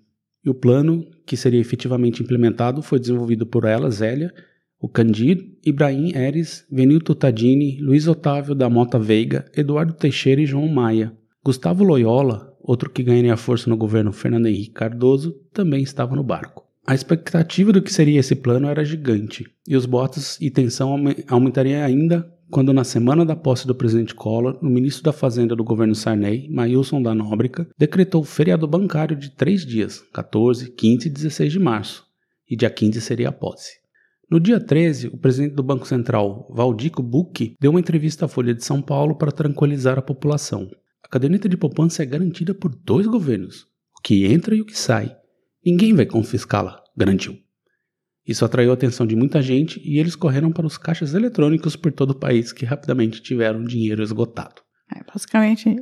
e 0.46 0.50
o 0.50 0.54
plano, 0.54 1.06
que 1.26 1.36
seria 1.36 1.60
efetivamente 1.60 2.22
implementado, 2.22 2.82
foi 2.82 3.00
desenvolvido 3.00 3.46
por 3.46 3.66
ela, 3.66 3.90
Zélia, 3.90 4.32
o 4.80 4.88
Candir, 4.88 5.58
Ibrahim 5.66 6.16
Eres, 6.16 6.66
Venilto 6.72 7.16
Tadini, 7.16 7.80
Luiz 7.82 8.08
Otávio 8.08 8.54
da 8.54 8.70
Mota 8.70 9.00
Veiga, 9.00 9.46
Eduardo 9.58 9.94
Teixeira 9.94 10.42
e 10.42 10.46
João 10.46 10.68
Maia. 10.68 11.12
Gustavo 11.44 11.84
Loyola, 11.84 12.56
outro 12.62 12.90
que 12.90 13.02
ganharia 13.02 13.36
força 13.36 13.70
no 13.70 13.78
governo 13.78 14.12
Fernando 14.12 14.46
Henrique 14.46 14.72
Cardoso, 14.72 15.36
também 15.52 15.82
estava 15.82 16.16
no 16.16 16.24
barco. 16.24 16.64
A 16.86 16.94
expectativa 16.94 17.72
do 17.74 17.82
que 17.82 17.92
seria 17.92 18.20
esse 18.20 18.36
plano 18.36 18.68
era 18.68 18.86
gigante, 18.86 19.48
e 19.68 19.76
os 19.76 19.88
boatos 19.88 20.40
e 20.40 20.52
tensão 20.52 20.96
aumentariam 21.28 21.84
ainda 21.84 22.32
quando 22.56 22.72
na 22.72 22.86
semana 22.86 23.26
da 23.26 23.36
posse 23.36 23.68
do 23.68 23.76
presidente 23.76 24.16
Collor, 24.16 24.58
o 24.62 24.66
ministro 24.66 25.04
da 25.04 25.12
Fazenda 25.12 25.54
do 25.58 25.62
governo 25.62 25.94
Sarney, 25.94 26.48
Mailson 26.50 27.02
da 27.02 27.14
Nóbrega, 27.14 27.68
decretou 27.78 28.24
feriado 28.24 28.66
bancário 28.66 29.14
de 29.14 29.30
três 29.30 29.66
dias, 29.66 30.00
14, 30.14 30.72
15 30.72 31.06
e 31.06 31.12
16 31.12 31.52
de 31.52 31.60
março, 31.60 32.06
e 32.50 32.56
dia 32.56 32.70
15 32.70 33.02
seria 33.02 33.28
a 33.28 33.32
posse. 33.34 33.74
No 34.32 34.40
dia 34.40 34.58
13, 34.58 35.08
o 35.08 35.18
presidente 35.18 35.54
do 35.54 35.62
Banco 35.62 35.86
Central, 35.86 36.50
Valdico 36.50 37.04
Bucchi, 37.04 37.58
deu 37.60 37.72
uma 37.72 37.80
entrevista 37.82 38.24
à 38.24 38.30
Folha 38.30 38.54
de 38.54 38.64
São 38.64 38.82
Paulo 38.82 39.18
para 39.18 39.34
tranquilizar 39.34 40.00
a 40.00 40.02
população. 40.02 40.72
A 41.04 41.10
caderneta 41.10 41.50
de 41.50 41.58
poupança 41.58 42.04
é 42.04 42.06
garantida 42.06 42.54
por 42.54 42.74
dois 42.74 43.06
governos, 43.06 43.68
o 44.00 44.02
que 44.02 44.26
entra 44.28 44.56
e 44.56 44.62
o 44.62 44.66
que 44.66 44.80
sai. 44.80 45.14
Ninguém 45.66 45.94
vai 45.94 46.06
confiscá-la, 46.06 46.82
garantiu. 46.96 47.38
Isso 48.28 48.44
atraiu 48.44 48.72
a 48.72 48.74
atenção 48.74 49.06
de 49.06 49.16
muita 49.16 49.42
gente 49.42 49.80
e 49.84 50.00
eles 50.00 50.16
correram 50.16 50.52
para 50.52 50.66
os 50.66 50.78
caixas 50.78 51.14
eletrônicos 51.14 51.76
por 51.76 51.92
todo 51.92 52.12
o 52.12 52.20
país 52.20 52.52
que 52.52 52.66
rapidamente 52.66 53.22
tiveram 53.22 53.64
dinheiro 53.64 54.02
esgotado. 54.02 54.62
É, 54.96 55.02
basicamente, 55.04 55.76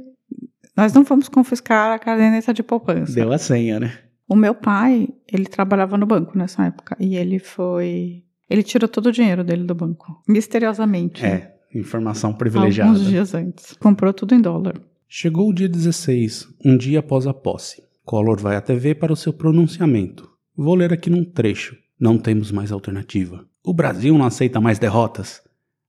nós 0.76 0.94
não 0.94 1.06
fomos 1.06 1.30
confiscar 1.30 1.94
a 1.94 2.00
caderneta 2.00 2.54
de 2.54 2.64
poupança. 2.64 3.14
Deu 3.14 3.32
a 3.32 3.38
senha, 3.38 3.80
né? 3.80 3.98
O 4.28 4.36
meu 4.36 4.56
pai, 4.56 5.08
ele 5.32 5.46
trabalhava 5.46 5.98
no 5.98 6.06
banco 6.06 6.38
nessa 6.38 6.66
época 6.66 6.98
e 7.00 7.16
ele 7.16 7.40
foi. 7.40 8.24
Ele 8.50 8.64
tirou 8.64 8.88
todo 8.88 9.08
o 9.08 9.12
dinheiro 9.12 9.44
dele 9.44 9.64
do 9.64 9.76
banco, 9.76 10.22
misteriosamente. 10.28 11.26
É, 11.26 11.54
informação 11.74 12.34
privilegiada. 12.34 12.92
Alguns 12.92 13.08
dias 13.08 13.34
antes. 13.34 13.74
Comprou 13.74 14.14
tudo 14.14 14.36
em 14.36 14.42
dólar. 14.42 14.80
Chegou 15.08 15.50
o 15.50 15.54
dia 15.54 15.70
16, 15.70 16.48
um 16.66 16.76
dia 16.76 17.00
após 17.00 17.28
a 17.28 17.34
posse. 17.34 17.84
Collor 18.04 18.40
vai 18.40 18.56
à 18.56 18.62
TV 18.62 18.96
para 18.96 19.14
o 19.14 19.16
seu 19.16 19.32
pronunciamento. 19.32 20.30
Vou 20.56 20.76
ler 20.76 20.92
aqui 20.92 21.10
num 21.10 21.24
trecho. 21.24 21.78
Não 22.04 22.18
temos 22.18 22.52
mais 22.52 22.70
alternativa. 22.70 23.48
O 23.64 23.74
Brasil 23.74 24.18
não 24.18 24.26
aceita 24.26 24.60
mais 24.60 24.78
derrotas. 24.78 25.42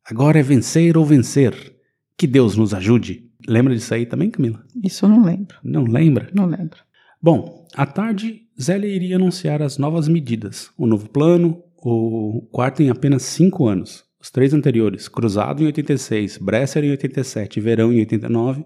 Agora 0.08 0.38
é 0.38 0.44
vencer 0.44 0.96
ou 0.96 1.04
vencer. 1.04 1.74
Que 2.16 2.24
Deus 2.24 2.56
nos 2.56 2.72
ajude. 2.72 3.28
Lembra 3.48 3.74
disso 3.74 3.92
aí 3.92 4.06
também, 4.06 4.30
Camila? 4.30 4.64
Isso 4.80 5.06
eu 5.06 5.08
não 5.08 5.24
lembro. 5.24 5.56
Não 5.64 5.82
lembra? 5.82 6.30
Não 6.32 6.46
lembro. 6.46 6.78
Bom, 7.20 7.66
à 7.74 7.84
tarde, 7.84 8.42
Zélia 8.62 8.86
iria 8.86 9.16
anunciar 9.16 9.60
as 9.60 9.76
novas 9.76 10.06
medidas. 10.06 10.70
O 10.78 10.86
novo 10.86 11.08
plano, 11.08 11.60
o 11.78 12.48
quarto 12.52 12.80
em 12.80 12.90
apenas 12.90 13.24
cinco 13.24 13.66
anos. 13.66 14.04
Os 14.20 14.30
três 14.30 14.54
anteriores, 14.54 15.08
Cruzado 15.08 15.64
em 15.64 15.66
86, 15.66 16.38
Bresser 16.38 16.84
em 16.84 16.90
87 16.92 17.56
e 17.56 17.60
Verão 17.60 17.92
em 17.92 17.98
89, 17.98 18.64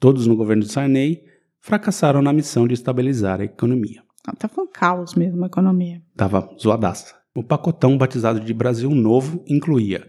todos 0.00 0.26
no 0.26 0.34
governo 0.34 0.64
de 0.64 0.72
Sarney, 0.72 1.22
fracassaram 1.60 2.20
na 2.20 2.32
missão 2.32 2.66
de 2.66 2.74
estabilizar 2.74 3.40
a 3.40 3.44
economia. 3.44 4.02
Tava 4.38 4.60
um 4.62 4.66
caos 4.66 5.14
mesmo 5.14 5.42
a 5.44 5.46
economia. 5.46 6.02
Tava 6.16 6.48
zoadaça. 6.60 7.14
O 7.34 7.42
pacotão 7.42 7.96
batizado 7.96 8.40
de 8.40 8.52
Brasil 8.52 8.90
Novo 8.90 9.42
incluía 9.46 10.06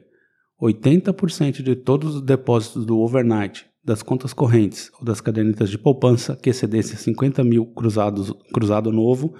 80% 0.61 1.61
de 1.61 1.75
todos 1.75 2.15
os 2.15 2.21
depósitos 2.21 2.85
do 2.85 2.99
overnight, 2.99 3.65
das 3.83 4.03
contas 4.03 4.33
correntes 4.33 4.91
ou 4.99 5.05
das 5.05 5.21
cadernetas 5.21 5.69
de 5.69 5.77
poupança 5.77 6.35
que 6.35 6.49
excedessem 6.49 6.97
50 6.97 7.43
mil 7.43 7.65
cruzados, 7.67 8.33
cruzado 8.53 8.91
novo 8.91 9.33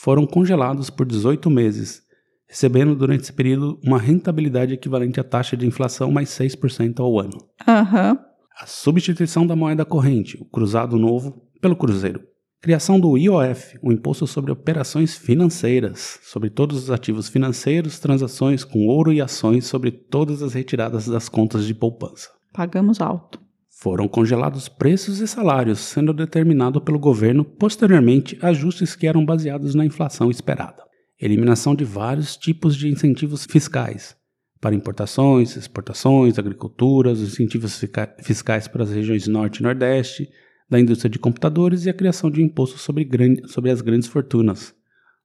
foram 0.00 0.26
congelados 0.26 0.90
por 0.90 1.06
18 1.06 1.48
meses, 1.50 2.02
recebendo 2.48 2.94
durante 2.94 3.22
esse 3.22 3.32
período 3.32 3.78
uma 3.84 3.98
rentabilidade 3.98 4.74
equivalente 4.74 5.20
à 5.20 5.24
taxa 5.24 5.56
de 5.56 5.66
inflação 5.66 6.10
mais 6.10 6.30
6% 6.30 7.00
ao 7.00 7.18
ano. 7.18 7.38
Uhum. 7.66 8.18
A 8.58 8.66
substituição 8.66 9.46
da 9.46 9.54
moeda 9.54 9.84
corrente, 9.84 10.36
o 10.40 10.44
cruzado 10.44 10.98
novo, 10.98 11.42
pelo 11.60 11.76
cruzeiro 11.76 12.20
Criação 12.66 12.98
do 12.98 13.16
IOF, 13.16 13.78
o 13.80 13.92
Imposto 13.92 14.26
sobre 14.26 14.50
Operações 14.50 15.14
Financeiras, 15.14 16.18
sobre 16.24 16.50
todos 16.50 16.82
os 16.82 16.90
ativos 16.90 17.28
financeiros, 17.28 18.00
transações 18.00 18.64
com 18.64 18.88
ouro 18.88 19.12
e 19.12 19.20
ações 19.20 19.66
sobre 19.66 19.92
todas 19.92 20.42
as 20.42 20.52
retiradas 20.52 21.06
das 21.06 21.28
contas 21.28 21.64
de 21.64 21.72
poupança. 21.72 22.28
Pagamos 22.52 23.00
alto. 23.00 23.40
Foram 23.70 24.08
congelados 24.08 24.68
preços 24.68 25.20
e 25.20 25.28
salários, 25.28 25.78
sendo 25.78 26.12
determinado 26.12 26.80
pelo 26.80 26.98
governo 26.98 27.44
posteriormente 27.44 28.36
ajustes 28.42 28.96
que 28.96 29.06
eram 29.06 29.24
baseados 29.24 29.76
na 29.76 29.84
inflação 29.84 30.28
esperada. 30.28 30.82
Eliminação 31.20 31.72
de 31.72 31.84
vários 31.84 32.36
tipos 32.36 32.74
de 32.74 32.88
incentivos 32.88 33.46
fiscais 33.48 34.16
para 34.60 34.74
importações, 34.74 35.54
exportações, 35.56 36.36
agricultura, 36.36 37.12
os 37.12 37.22
incentivos 37.22 37.80
fiscais 38.24 38.66
para 38.66 38.82
as 38.82 38.90
regiões 38.90 39.28
Norte 39.28 39.58
e 39.58 39.62
Nordeste, 39.62 40.28
da 40.68 40.80
indústria 40.80 41.10
de 41.10 41.18
computadores 41.18 41.86
e 41.86 41.90
a 41.90 41.94
criação 41.94 42.30
de 42.30 42.42
impostos 42.42 42.80
sobre, 42.80 43.08
sobre 43.46 43.70
as 43.70 43.80
grandes 43.80 44.08
fortunas. 44.08 44.74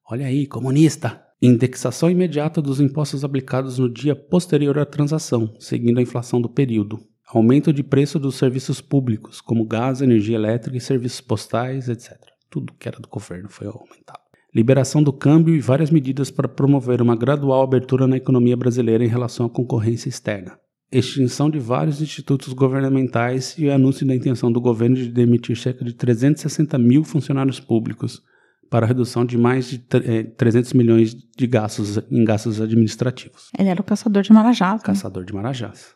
Olha 0.09 0.25
aí, 0.25 0.45
comunista! 0.45 1.21
Indexação 1.41 2.11
imediata 2.11 2.61
dos 2.61 2.79
impostos 2.79 3.23
aplicados 3.23 3.79
no 3.79 3.89
dia 3.89 4.15
posterior 4.15 4.77
à 4.77 4.85
transação, 4.85 5.55
seguindo 5.59 5.97
a 5.97 6.01
inflação 6.01 6.39
do 6.39 6.47
período. 6.47 6.99
Aumento 7.27 7.73
de 7.73 7.81
preço 7.81 8.19
dos 8.19 8.35
serviços 8.35 8.79
públicos, 8.79 9.41
como 9.41 9.65
gás, 9.65 10.01
energia 10.01 10.35
elétrica 10.35 10.77
e 10.77 10.81
serviços 10.81 11.21
postais, 11.21 11.89
etc. 11.89 12.15
Tudo 12.49 12.73
que 12.77 12.87
era 12.87 12.99
do 12.99 13.07
governo 13.07 13.49
foi 13.49 13.65
aumentado. 13.65 14.19
Liberação 14.53 15.01
do 15.01 15.13
câmbio 15.13 15.55
e 15.55 15.61
várias 15.61 15.89
medidas 15.89 16.29
para 16.29 16.47
promover 16.47 17.01
uma 17.01 17.15
gradual 17.15 17.63
abertura 17.63 18.05
na 18.05 18.17
economia 18.17 18.57
brasileira 18.57 19.03
em 19.03 19.07
relação 19.07 19.45
à 19.45 19.49
concorrência 19.49 20.09
externa 20.09 20.59
extinção 20.91 21.49
de 21.49 21.57
vários 21.57 22.01
institutos 22.01 22.51
governamentais 22.53 23.55
e 23.57 23.67
o 23.67 23.73
anúncio 23.73 24.05
da 24.05 24.13
intenção 24.13 24.51
do 24.51 24.59
governo 24.59 24.95
de 24.95 25.09
demitir 25.09 25.57
cerca 25.57 25.85
de 25.85 25.93
360 25.93 26.77
mil 26.77 27.03
funcionários 27.03 27.59
públicos 27.59 28.21
para 28.69 28.85
a 28.85 28.87
redução 28.87 29.25
de 29.25 29.37
mais 29.37 29.69
de 29.69 29.79
300 29.79 30.73
eh, 30.73 30.77
milhões 30.77 31.13
de 31.13 31.47
gastos 31.47 31.97
em 32.09 32.23
gastos 32.23 32.61
administrativos. 32.61 33.49
Ele 33.57 33.69
era 33.69 33.81
o 33.81 33.83
caçador 33.83 34.23
de 34.23 34.31
marajás. 34.31 34.81
Né? 34.81 34.85
Caçador 34.85 35.25
de 35.25 35.33
marajás. 35.33 35.95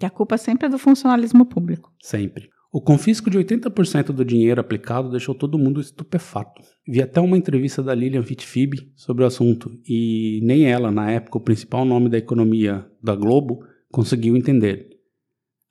E 0.00 0.04
a 0.04 0.10
culpa 0.10 0.36
sempre 0.36 0.66
é 0.66 0.68
do 0.68 0.78
funcionalismo 0.78 1.46
público. 1.46 1.92
Sempre. 2.02 2.50
O 2.72 2.80
confisco 2.80 3.30
de 3.30 3.38
80% 3.38 4.06
do 4.06 4.24
dinheiro 4.24 4.60
aplicado 4.60 5.10
deixou 5.10 5.34
todo 5.34 5.58
mundo 5.58 5.80
estupefato. 5.80 6.60
Vi 6.86 7.00
até 7.00 7.20
uma 7.20 7.38
entrevista 7.38 7.82
da 7.82 7.94
Lilian 7.94 8.22
Fitfib 8.22 8.74
sobre 8.94 9.24
o 9.24 9.26
assunto, 9.26 9.70
e 9.88 10.40
nem 10.42 10.66
ela, 10.66 10.90
na 10.90 11.10
época, 11.10 11.38
o 11.38 11.40
principal 11.40 11.84
nome 11.84 12.10
da 12.10 12.18
economia 12.18 12.84
da 13.02 13.14
Globo, 13.14 13.60
conseguiu 13.96 14.36
entender. 14.36 14.90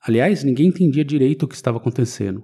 Aliás, 0.04 0.42
ninguém 0.42 0.66
entendia 0.66 1.04
direito 1.04 1.44
o 1.44 1.48
que 1.48 1.54
estava 1.54 1.78
acontecendo. 1.78 2.42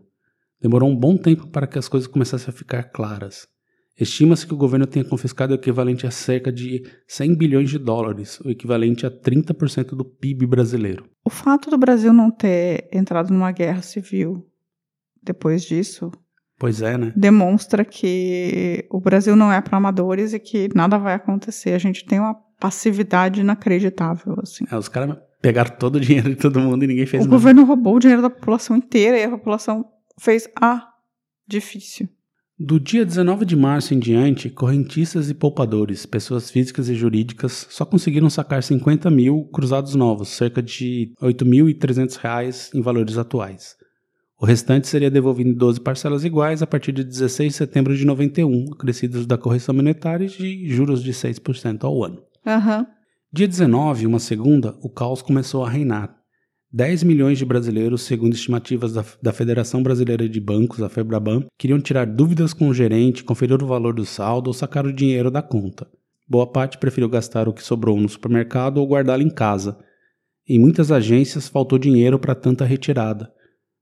Demorou 0.60 0.88
um 0.88 0.94
bom 0.94 1.16
tempo 1.16 1.48
para 1.48 1.66
que 1.66 1.76
as 1.76 1.88
coisas 1.88 2.06
começassem 2.06 2.50
a 2.50 2.56
ficar 2.56 2.84
claras. 2.84 3.48
Estima-se 3.98 4.46
que 4.46 4.54
o 4.54 4.56
governo 4.56 4.86
tenha 4.86 5.04
confiscado 5.04 5.52
o 5.52 5.56
equivalente 5.56 6.06
a 6.06 6.10
cerca 6.12 6.52
de 6.52 6.84
100 7.08 7.36
bilhões 7.36 7.68
de 7.68 7.80
dólares, 7.80 8.38
o 8.40 8.48
equivalente 8.48 9.04
a 9.04 9.10
30% 9.10 9.96
do 9.96 10.04
PIB 10.04 10.46
brasileiro. 10.46 11.04
O 11.24 11.30
fato 11.30 11.68
do 11.68 11.76
Brasil 11.76 12.12
não 12.12 12.30
ter 12.30 12.88
entrado 12.92 13.32
numa 13.32 13.50
guerra 13.50 13.82
civil 13.82 14.46
depois 15.20 15.64
disso. 15.64 16.12
Pois 16.60 16.80
é, 16.80 16.96
né? 16.96 17.12
Demonstra 17.16 17.84
que 17.84 18.86
o 18.88 19.00
Brasil 19.00 19.34
não 19.34 19.52
é 19.52 19.60
para 19.60 19.78
amadores 19.78 20.32
e 20.32 20.38
que 20.38 20.68
nada 20.76 20.96
vai 20.96 21.14
acontecer. 21.14 21.72
A 21.72 21.78
gente 21.78 22.06
tem 22.06 22.20
uma 22.20 22.34
passividade 22.60 23.40
inacreditável, 23.40 24.36
assim. 24.40 24.64
É, 24.70 24.76
os 24.76 24.88
caras 24.88 25.16
Pegaram 25.42 25.74
todo 25.76 25.96
o 25.96 26.00
dinheiro 26.00 26.30
de 26.30 26.36
todo 26.36 26.60
mundo 26.60 26.84
e 26.84 26.86
ninguém 26.86 27.04
fez 27.04 27.22
o 27.22 27.26
nada. 27.26 27.36
O 27.36 27.38
governo 27.38 27.64
roubou 27.64 27.96
o 27.96 27.98
dinheiro 27.98 28.22
da 28.22 28.30
população 28.30 28.76
inteira 28.76 29.18
e 29.18 29.24
a 29.24 29.30
população 29.30 29.84
fez 30.18 30.48
ah, 30.60 30.88
difícil. 31.46 32.08
Do 32.58 32.78
dia 32.78 33.04
19 33.04 33.44
de 33.44 33.56
março 33.56 33.92
em 33.92 33.98
diante, 33.98 34.48
correntistas 34.48 35.28
e 35.28 35.34
poupadores, 35.34 36.06
pessoas 36.06 36.48
físicas 36.48 36.88
e 36.88 36.94
jurídicas, 36.94 37.66
só 37.68 37.84
conseguiram 37.84 38.30
sacar 38.30 38.62
50 38.62 39.10
mil 39.10 39.48
cruzados 39.52 39.96
novos, 39.96 40.28
cerca 40.28 40.62
de 40.62 41.12
R$ 41.20 41.32
8.300 41.32 42.70
em 42.72 42.80
valores 42.80 43.18
atuais. 43.18 43.74
O 44.38 44.46
restante 44.46 44.86
seria 44.86 45.10
devolvido 45.10 45.50
em 45.50 45.54
12 45.54 45.80
parcelas 45.80 46.24
iguais 46.24 46.62
a 46.62 46.66
partir 46.66 46.92
de 46.92 47.02
16 47.02 47.52
de 47.52 47.56
setembro 47.56 47.96
de 47.96 48.04
91, 48.04 48.72
acrescidos 48.74 49.26
da 49.26 49.36
correção 49.36 49.74
monetária 49.74 50.26
e 50.26 50.28
de 50.28 50.68
juros 50.68 51.02
de 51.02 51.12
6% 51.12 51.82
ao 51.82 52.04
ano. 52.04 52.22
Aham. 52.46 52.78
Uhum. 52.78 53.01
Dia 53.34 53.48
19, 53.48 54.06
uma 54.06 54.18
segunda, 54.18 54.76
o 54.82 54.90
caos 54.90 55.22
começou 55.22 55.64
a 55.64 55.70
reinar. 55.70 56.14
10 56.70 57.02
milhões 57.02 57.38
de 57.38 57.46
brasileiros, 57.46 58.02
segundo 58.02 58.34
estimativas 58.34 58.92
da, 58.92 59.02
da, 59.22 59.32
Federação 59.32 59.82
Brasileira 59.82 60.28
de 60.28 60.38
Bancos, 60.38 60.82
a 60.82 60.88
FEBRABAN, 60.90 61.46
queriam 61.58 61.80
tirar 61.80 62.04
dúvidas 62.06 62.52
com 62.52 62.68
o 62.68 62.74
gerente, 62.74 63.24
conferir 63.24 63.62
o 63.62 63.66
valor 63.66 63.94
do 63.94 64.04
saldo 64.04 64.48
ou 64.48 64.52
sacar 64.52 64.84
o 64.84 64.92
dinheiro 64.92 65.30
da 65.30 65.40
conta. 65.40 65.88
Boa 66.28 66.46
parte 66.46 66.76
preferiu 66.76 67.08
gastar 67.08 67.48
o 67.48 67.54
que 67.54 67.62
sobrou 67.62 67.98
no 67.98 68.06
supermercado 68.06 68.76
ou 68.76 68.86
guardá-lo 68.86 69.22
em 69.22 69.30
casa. 69.30 69.78
Em 70.46 70.58
muitas 70.58 70.92
agências 70.92 71.48
faltou 71.48 71.78
dinheiro 71.78 72.18
para 72.18 72.34
tanta 72.34 72.66
retirada. 72.66 73.32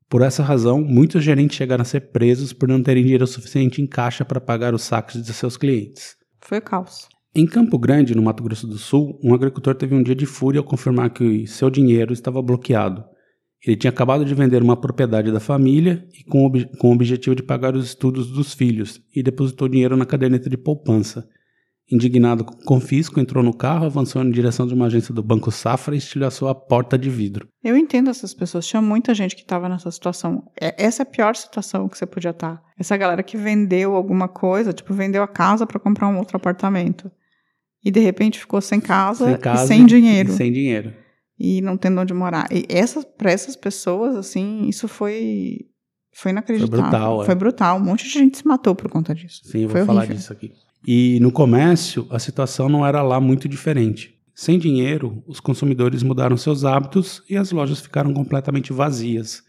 Por 0.09 0.23
essa 0.23 0.45
razão, 0.45 0.81
muitos 0.81 1.25
gerentes 1.25 1.57
chegaram 1.57 1.83
a 1.83 1.85
ser 1.85 2.13
presos 2.13 2.53
por 2.53 2.69
não 2.69 2.81
terem 2.85 3.03
dinheiro 3.03 3.27
suficiente 3.27 3.83
em 3.83 3.87
caixa 3.89 4.25
para 4.25 4.41
pagar 4.41 4.75
os 4.75 4.83
saques 4.83 5.21
de 5.21 5.33
seus 5.35 5.57
clientes. 5.57 6.15
Foi 6.41 6.59
o 6.59 6.63
caos. 6.63 7.09
Em 7.33 7.47
Campo 7.47 7.79
Grande, 7.79 8.13
no 8.13 8.23
Mato 8.23 8.43
Grosso 8.43 8.67
do 8.67 8.77
Sul, 8.77 9.17
um 9.23 9.33
agricultor 9.33 9.77
teve 9.77 9.95
um 9.95 10.03
dia 10.03 10.17
de 10.17 10.27
fúria 10.27 10.59
ao 10.59 10.65
confirmar 10.65 11.11
que 11.11 11.47
seu 11.47 11.71
dinheiro 11.71 12.13
estava 12.13 12.43
bloqueado. 12.43 13.05
Ele 13.65 13.77
tinha 13.77 13.91
acabado 13.91 14.25
de 14.25 14.35
vender 14.35 14.61
uma 14.61 14.77
propriedade 14.77 15.31
da 15.31 15.39
família 15.39 16.05
e 16.13 16.25
com, 16.25 16.45
ob 16.45 16.67
com 16.79 16.89
o 16.89 16.93
objetivo 16.93 17.37
de 17.37 17.45
pagar 17.45 17.77
os 17.77 17.85
estudos 17.85 18.33
dos 18.33 18.53
filhos 18.53 19.01
e 19.15 19.23
depositou 19.23 19.69
dinheiro 19.69 19.97
na 19.97 20.05
caderneta 20.05 20.51
de 20.51 20.57
poupança. 20.57 21.25
Indignado 21.93 22.45
com 22.45 22.55
o 22.55 22.65
confisco, 22.65 23.21
entrou 23.21 23.45
no 23.45 23.55
carro, 23.55 23.87
avançou 23.87 24.25
em 24.25 24.31
direção 24.33 24.67
de 24.67 24.75
uma 24.75 24.87
agência 24.87 25.15
do 25.15 25.23
Banco 25.23 25.53
Safra 25.53 25.95
e 25.95 25.99
estilhaçou 25.99 26.49
a 26.49 26.55
porta 26.55 26.99
de 26.99 27.11
vidro. 27.11 27.47
Eu 27.63 27.77
entendo 27.77 28.11
essas 28.11 28.35
pessoas. 28.35 28.67
Tinha 28.67 28.83
muita 28.83 29.15
gente 29.15 29.37
que 29.37 29.43
estava 29.43 29.69
nessa 29.69 29.91
situação. 29.93 30.43
É, 30.61 30.75
essa 30.85 31.03
é 31.03 31.05
a 31.05 31.07
pior 31.07 31.37
situação 31.37 31.89
que 31.89 31.97
você 31.97 32.07
podia 32.07 32.31
estar. 32.31 32.61
Essa 32.77 32.97
galera 32.97 33.23
que 33.23 33.37
vendeu 33.37 33.95
alguma 33.95 34.27
coisa, 34.27 34.73
tipo, 34.73 34.93
vendeu 34.93 35.23
a 35.23 35.29
casa 35.29 35.65
para 35.65 35.79
comprar 35.79 36.09
um 36.09 36.19
outro 36.19 36.37
apartamento 36.37 37.11
e 37.85 37.91
de 37.91 38.01
repente 38.01 38.39
ficou 38.39 38.61
sem 38.61 38.81
casa, 38.81 39.27
sem 39.27 39.39
casa 39.39 39.65
e 39.65 39.67
sem 39.67 39.87
dinheiro. 39.87 40.31
E 40.31 40.33
sem 40.33 40.53
dinheiro. 40.53 40.93
E 41.39 41.61
não 41.63 41.77
tendo 41.77 42.01
onde 42.01 42.13
morar. 42.13 42.47
E 42.53 42.67
essas, 42.69 43.05
para 43.05 43.31
essas 43.31 43.57
pessoas, 43.57 44.15
assim, 44.15 44.69
isso 44.69 44.87
foi 44.87 45.67
foi 46.13 46.33
inacreditável. 46.33 46.79
Foi 46.79 46.91
brutal. 46.91 47.23
É. 47.23 47.27
Foi 47.27 47.35
brutal. 47.35 47.77
Um 47.79 47.85
monte 47.85 48.05
de 48.05 48.11
gente 48.11 48.39
se 48.39 48.47
matou 48.47 48.75
por 48.75 48.91
conta 48.91 49.15
disso. 49.15 49.41
Sim, 49.45 49.69
foi 49.69 49.81
vou 49.81 49.87
falar 49.87 50.07
disso 50.07 50.33
aqui. 50.33 50.53
E 50.87 51.19
no 51.21 51.31
comércio, 51.31 52.07
a 52.11 52.19
situação 52.19 52.69
não 52.69 52.87
era 52.87 53.03
lá 53.03 53.21
muito 53.21 53.49
diferente. 53.49 54.15
Sem 54.35 54.59
dinheiro, 54.59 55.23
os 55.27 55.39
consumidores 55.39 56.03
mudaram 56.03 56.37
seus 56.37 56.65
hábitos 56.65 57.23
e 57.29 57.37
as 57.37 57.51
lojas 57.53 57.81
ficaram 57.81 58.13
completamente 58.13 58.73
vazias. 58.73 59.43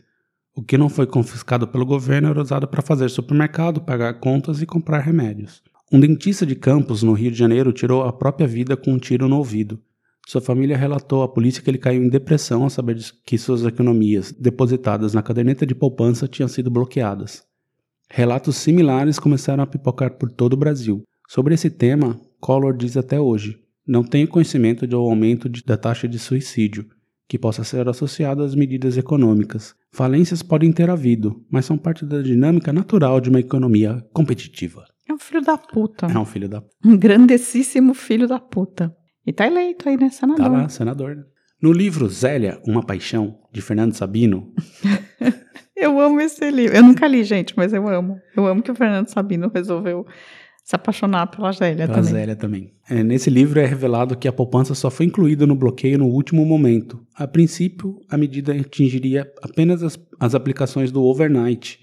O 0.54 0.62
que 0.62 0.78
não 0.78 0.90
foi 0.90 1.08
confiscado 1.08 1.68
pelo 1.68 1.86
governo 1.86 2.30
era 2.30 2.42
usado 2.42 2.68
para 2.68 2.82
fazer 2.82 3.10
supermercado, 3.10 3.82
pagar 3.82 4.16
contas 4.16 4.62
e 4.62 4.66
comprar 4.66 5.00
remédios. 5.00 5.64
Um 5.94 6.00
dentista 6.00 6.46
de 6.46 6.56
Campos, 6.56 7.04
no 7.04 7.12
Rio 7.12 7.30
de 7.32 7.38
Janeiro, 7.38 7.74
tirou 7.74 8.04
a 8.04 8.14
própria 8.14 8.48
vida 8.48 8.78
com 8.78 8.94
um 8.94 8.98
tiro 8.98 9.28
no 9.28 9.36
ouvido. 9.36 9.78
Sua 10.26 10.40
família 10.40 10.78
relatou 10.78 11.22
à 11.22 11.28
polícia 11.28 11.62
que 11.62 11.70
ele 11.70 11.78
caiu 11.78 12.02
em 12.02 12.08
depressão 12.08 12.64
ao 12.64 12.70
saber 12.70 12.98
que 13.26 13.38
suas 13.38 13.66
economias, 13.66 14.32
depositadas 14.32 15.14
na 15.14 15.22
caderneta 15.22 15.66
de 15.66 15.76
poupança, 15.76 16.30
tinham 16.30 16.48
sido 16.48 16.72
bloqueadas. 16.72 17.44
Relatos 18.10 18.56
similares 18.56 19.20
começaram 19.20 19.62
a 19.62 19.68
pipocar 19.68 20.18
por 20.18 20.32
todo 20.32 20.54
o 20.54 20.58
Brasil. 20.58 21.04
Sobre 21.28 21.56
esse 21.56 21.70
tema, 21.70 22.18
Collor 22.40 22.78
diz 22.78 22.96
até 22.96 23.20
hoje: 23.20 23.60
não 23.86 24.02
tenho 24.02 24.30
conhecimento 24.30 24.88
do 24.88 24.96
aumento 24.96 25.50
de, 25.50 25.62
da 25.62 25.76
taxa 25.76 26.08
de 26.08 26.18
suicídio, 26.18 26.86
que 27.28 27.38
possa 27.38 27.66
ser 27.66 27.90
associado 27.90 28.44
às 28.44 28.56
medidas 28.56 28.96
econômicas. 28.96 29.76
Falências 29.92 30.42
podem 30.42 30.72
ter 30.72 30.90
havido, 30.90 31.46
mas 31.52 31.66
são 31.66 31.78
parte 31.78 32.06
da 32.06 32.22
dinâmica 32.22 32.72
natural 32.72 33.20
de 33.20 33.30
uma 33.30 33.42
economia 33.42 34.02
competitiva. 34.14 34.86
É 35.12 35.14
um 35.14 35.20
filho 35.20 35.42
da 35.42 35.58
puta. 35.58 36.06
É 36.08 36.18
um 36.18 36.26
filho 36.26 36.48
da 36.48 36.64
Um 36.86 36.98
grandessíssimo 36.98 37.94
filho 37.94 38.28
da 38.28 38.40
puta. 38.40 38.96
E 39.28 39.34
tá 39.34 39.46
eleito 39.46 39.90
aí, 39.90 39.98
né? 39.98 40.10
Senador. 40.10 40.46
Tá 40.46 40.52
lá, 40.52 40.70
senador. 40.70 41.18
No 41.62 41.74
livro 41.74 42.08
Zélia, 42.08 42.60
Uma 42.66 42.82
Paixão, 42.82 43.38
de 43.52 43.62
Fernando 43.62 43.94
Sabino. 43.94 44.54
eu 45.76 46.00
amo 46.00 46.22
esse 46.22 46.50
livro. 46.50 46.76
Eu 46.76 46.82
nunca 46.82 47.06
li, 47.08 47.24
gente, 47.24 47.54
mas 47.58 47.74
eu 47.74 47.88
amo. 47.88 48.20
Eu 48.36 48.48
amo 48.48 48.64
que 48.64 48.72
o 48.72 48.76
Fernando 48.76 49.10
Sabino 49.10 49.52
resolveu 49.54 50.08
se 50.64 50.76
apaixonar 50.76 51.28
pela 51.28 51.52
Zélia 51.52 51.88
pela 51.88 51.98
também. 52.00 52.14
Zélia 52.14 52.36
também. 52.36 52.74
É, 52.90 53.04
nesse 53.04 53.30
livro 53.30 53.60
é 53.60 53.66
revelado 53.66 54.18
que 54.18 54.28
a 54.30 54.32
poupança 54.32 54.74
só 54.74 54.90
foi 54.90 55.08
incluída 55.08 55.46
no 55.46 55.56
bloqueio 55.56 55.98
no 55.98 56.08
último 56.08 56.46
momento. 56.46 57.06
A 57.16 57.28
princípio, 57.28 58.00
a 58.10 58.18
medida 58.18 58.54
atingiria 58.54 59.30
apenas 59.44 59.84
as, 59.84 60.00
as 60.20 60.34
aplicações 60.34 60.90
do 60.90 61.04
overnight, 61.04 61.80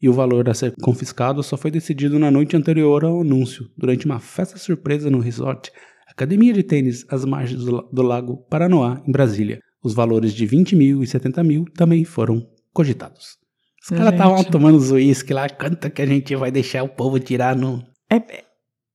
e 0.00 0.08
o 0.08 0.12
valor 0.12 0.48
a 0.48 0.54
ser 0.54 0.74
confiscado 0.80 1.42
só 1.42 1.56
foi 1.56 1.70
decidido 1.70 2.18
na 2.18 2.30
noite 2.30 2.56
anterior 2.56 3.04
ao 3.04 3.20
anúncio, 3.20 3.68
durante 3.76 4.06
uma 4.06 4.20
festa 4.20 4.58
surpresa 4.58 5.10
no 5.10 5.18
resort 5.18 5.70
Academia 6.18 6.52
de 6.52 6.64
Tênis 6.64 7.06
às 7.08 7.24
margens 7.24 7.64
do, 7.64 8.02
Lago 8.02 8.38
Paranoá, 8.50 9.00
em 9.06 9.12
Brasília. 9.12 9.60
Os 9.82 9.94
valores 9.94 10.34
de 10.34 10.46
20 10.46 10.74
mil 10.74 11.02
e 11.02 11.06
70 11.06 11.44
mil 11.44 11.64
também 11.76 12.04
foram 12.04 12.44
cogitados. 12.72 13.38
Os 13.80 13.96
caras 13.96 14.12
estavam 14.12 14.42
tomando 14.42 14.76
os 14.76 14.90
uísque 14.90 15.32
lá, 15.32 15.48
quanto 15.48 15.88
que 15.88 16.02
a 16.02 16.06
gente 16.06 16.34
vai 16.34 16.50
deixar 16.50 16.82
o 16.82 16.88
povo 16.88 17.20
tirar 17.20 17.54
no... 17.54 17.80
É, 18.10 18.16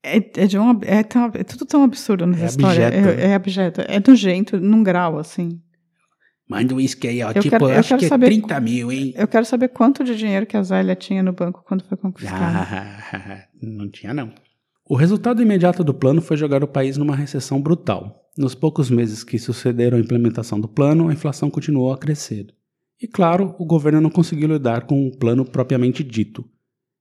é, 0.04 0.18
é, 0.36 0.48
de 0.48 0.60
um, 0.60 0.78
é, 0.82 1.02
tão, 1.02 1.32
é 1.34 1.44
tudo 1.46 1.66
tão 1.66 1.84
absurdo 1.84 2.28
nessa 2.28 2.44
É 2.44 2.48
história. 2.48 2.88
abjeto, 2.88 3.10
É, 3.10 3.26
é 3.26 3.34
abjeto. 3.34 3.82
É 3.82 4.04
nojento, 4.06 4.60
num 4.60 4.84
grau, 4.84 5.18
assim. 5.18 5.62
Manda 6.50 6.74
o 6.74 6.78
uísque 6.78 7.08
aí, 7.08 7.24
ó, 7.24 7.30
Eu 7.32 7.42
tipo, 7.42 7.50
quero- 7.58 7.70
eu 7.70 7.80
acho 7.80 7.98
que 7.98 8.06
é 8.06 8.18
30 8.18 8.60
mil, 8.60 8.92
hein? 8.92 9.14
Eu 9.16 9.28
quero 9.28 9.46
saber 9.46 9.70
quanto 9.70 10.04
de 10.04 10.16
dinheiro 10.16 10.46
que 10.46 10.58
a 10.58 10.64
Zélia 10.64 10.96
tinha 10.96 11.24
no 11.24 11.32
banco 11.32 11.64
quando 11.66 11.84
foi 11.84 11.98
conquistada. 11.98 12.38
Ah, 12.42 13.48
não 13.62 13.90
tinha 13.90 14.14
não. 14.14 14.32
O 14.86 14.96
resultado 14.96 15.42
imediato 15.42 15.84
do 15.84 15.94
plano 15.94 16.22
foi 16.22 16.36
jogar 16.36 16.62
o 16.64 16.68
país 16.68 16.98
numa 16.98 17.16
recessão 17.16 17.62
brutal. 17.62 18.20
Nos 18.38 18.54
poucos 18.54 18.90
meses 18.90 19.24
que 19.24 19.40
sucederam 19.40 19.98
a 19.98 20.02
implementação 20.02 20.60
do 20.60 20.68
plano, 20.68 21.08
a 21.08 21.14
inflação 21.14 21.50
continuou 21.50 21.94
a 21.94 21.98
crescer. 21.98 22.48
E 23.02 23.08
claro, 23.08 23.56
o 23.58 23.66
governo 23.66 24.02
não 24.02 24.10
conseguiu 24.10 24.50
lidar 24.50 24.86
com 24.86 25.08
o 25.08 25.18
plano 25.18 25.46
propriamente 25.46 26.04
dito. 26.04 26.44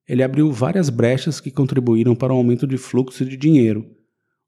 Ele 0.08 0.22
abriu 0.22 0.50
várias 0.52 0.88
brechas 0.90 1.40
que 1.40 1.50
contribuíram 1.50 2.14
para 2.14 2.32
o 2.32 2.36
aumento 2.36 2.66
de 2.66 2.76
fluxo 2.76 3.24
de 3.24 3.36
dinheiro. 3.36 3.84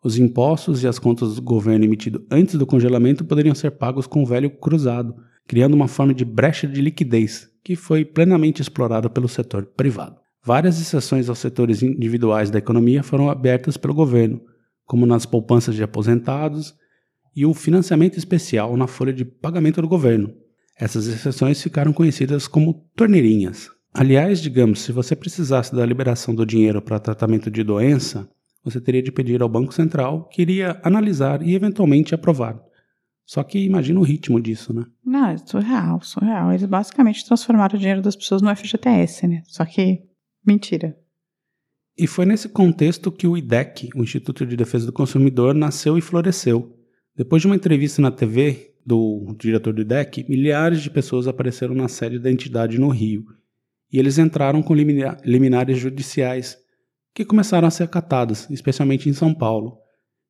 Os 0.04 0.18
impostos 0.18 0.82
e 0.82 0.86
as 0.86 0.98
contas 0.98 1.36
do 1.36 1.40
governo 1.40 1.86
emitido 1.86 2.26
antes 2.30 2.56
do 2.56 2.66
congelamento 2.66 3.24
poderiam 3.24 3.54
ser 3.54 3.70
pagos 3.70 4.06
com 4.06 4.22
o 4.22 4.26
velho 4.26 4.50
cruzado, 4.50 5.16
criando 5.48 5.72
uma 5.72 5.88
forma 5.88 6.12
de 6.12 6.26
brecha 6.26 6.68
de 6.68 6.82
liquidez, 6.82 7.48
que 7.64 7.74
foi 7.74 8.04
plenamente 8.04 8.60
explorada 8.60 9.08
pelo 9.08 9.26
setor 9.26 9.64
privado. 9.64 10.16
Várias 10.44 10.78
exceções 10.78 11.30
aos 11.30 11.38
setores 11.38 11.82
individuais 11.82 12.50
da 12.50 12.58
economia 12.58 13.02
foram 13.02 13.30
abertas 13.30 13.78
pelo 13.78 13.94
governo, 13.94 14.42
como 14.84 15.06
nas 15.06 15.24
poupanças 15.24 15.74
de 15.74 15.82
aposentados 15.82 16.74
e 17.34 17.46
o 17.46 17.54
financiamento 17.54 18.18
especial 18.18 18.76
na 18.76 18.86
folha 18.86 19.12
de 19.12 19.24
pagamento 19.24 19.80
do 19.80 19.88
governo. 19.88 20.34
Essas 20.78 21.06
exceções 21.06 21.62
ficaram 21.62 21.94
conhecidas 21.94 22.46
como 22.46 22.86
torneirinhas. 22.94 23.70
Aliás, 23.94 24.42
digamos, 24.42 24.80
se 24.80 24.92
você 24.92 25.16
precisasse 25.16 25.74
da 25.74 25.86
liberação 25.86 26.34
do 26.34 26.44
dinheiro 26.44 26.82
para 26.82 26.98
tratamento 26.98 27.50
de 27.50 27.64
doença, 27.64 28.28
você 28.64 28.80
teria 28.80 29.02
de 29.02 29.12
pedir 29.12 29.42
ao 29.42 29.48
Banco 29.48 29.74
Central, 29.74 30.28
que 30.28 30.42
iria 30.42 30.80
analisar 30.82 31.42
e 31.42 31.54
eventualmente 31.54 32.14
aprovar. 32.14 32.58
Só 33.26 33.42
que 33.42 33.58
imagina 33.58 34.00
o 34.00 34.02
ritmo 34.02 34.40
disso, 34.40 34.72
né? 34.74 34.84
Não, 35.04 35.28
é 35.28 35.36
surreal, 35.38 36.02
surreal. 36.02 36.50
Eles 36.52 36.64
basicamente 36.66 37.24
transformaram 37.24 37.76
o 37.76 37.78
dinheiro 37.78 38.02
das 38.02 38.16
pessoas 38.16 38.42
no 38.42 38.54
FGTS, 38.54 39.26
né? 39.26 39.42
Só 39.46 39.64
que, 39.64 40.02
mentira. 40.46 40.96
E 41.96 42.06
foi 42.06 42.26
nesse 42.26 42.48
contexto 42.48 43.12
que 43.12 43.26
o 43.26 43.36
IDEC, 43.36 43.90
o 43.94 44.02
Instituto 44.02 44.44
de 44.44 44.56
Defesa 44.56 44.86
do 44.86 44.92
Consumidor, 44.92 45.54
nasceu 45.54 45.96
e 45.96 46.02
floresceu. 46.02 46.76
Depois 47.16 47.40
de 47.40 47.46
uma 47.46 47.54
entrevista 47.56 48.02
na 48.02 48.10
TV 48.10 48.74
do 48.84 49.34
diretor 49.38 49.72
do 49.72 49.80
IDEC, 49.82 50.26
milhares 50.28 50.82
de 50.82 50.90
pessoas 50.90 51.28
apareceram 51.28 51.74
na 51.74 51.88
sede 51.88 52.18
da 52.18 52.30
entidade 52.30 52.78
no 52.78 52.88
Rio. 52.88 53.24
E 53.92 53.98
eles 53.98 54.18
entraram 54.18 54.62
com 54.62 54.74
limina- 54.74 55.16
liminares 55.24 55.78
judiciais, 55.78 56.58
que 57.14 57.24
começaram 57.24 57.68
a 57.68 57.70
ser 57.70 57.84
acatadas, 57.84 58.48
especialmente 58.50 59.08
em 59.08 59.12
São 59.12 59.32
Paulo. 59.32 59.78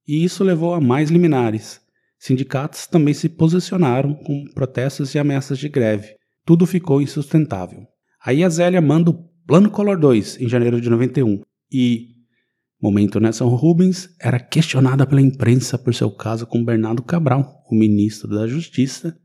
E 0.06 0.22
isso 0.22 0.44
levou 0.44 0.74
a 0.74 0.80
mais 0.80 1.10
liminares. 1.10 1.80
Sindicatos 2.18 2.86
também 2.86 3.14
se 3.14 3.28
posicionaram 3.28 4.14
com 4.14 4.44
protestos 4.54 5.14
e 5.14 5.18
ameaças 5.18 5.58
de 5.58 5.68
greve. 5.68 6.14
Tudo 6.44 6.66
ficou 6.66 7.00
insustentável. 7.00 7.86
Aí 8.22 8.44
a 8.44 8.48
Zélia 8.48 8.80
manda 8.82 9.10
o 9.10 9.28
Plano 9.46 9.70
Collor 9.70 9.98
2 9.98 10.40
em 10.40 10.48
janeiro 10.48 10.80
de 10.80 10.90
91 10.90 11.40
e, 11.72 12.08
momento 12.80 13.20
Nelson 13.20 13.48
Rubens, 13.48 14.08
era 14.20 14.38
questionada 14.38 15.06
pela 15.06 15.20
imprensa 15.20 15.78
por 15.78 15.94
seu 15.94 16.10
caso 16.10 16.46
com 16.46 16.64
Bernardo 16.64 17.02
Cabral, 17.02 17.62
o 17.70 17.74
ministro 17.74 18.28
da 18.28 18.46
Justiça, 18.46 19.18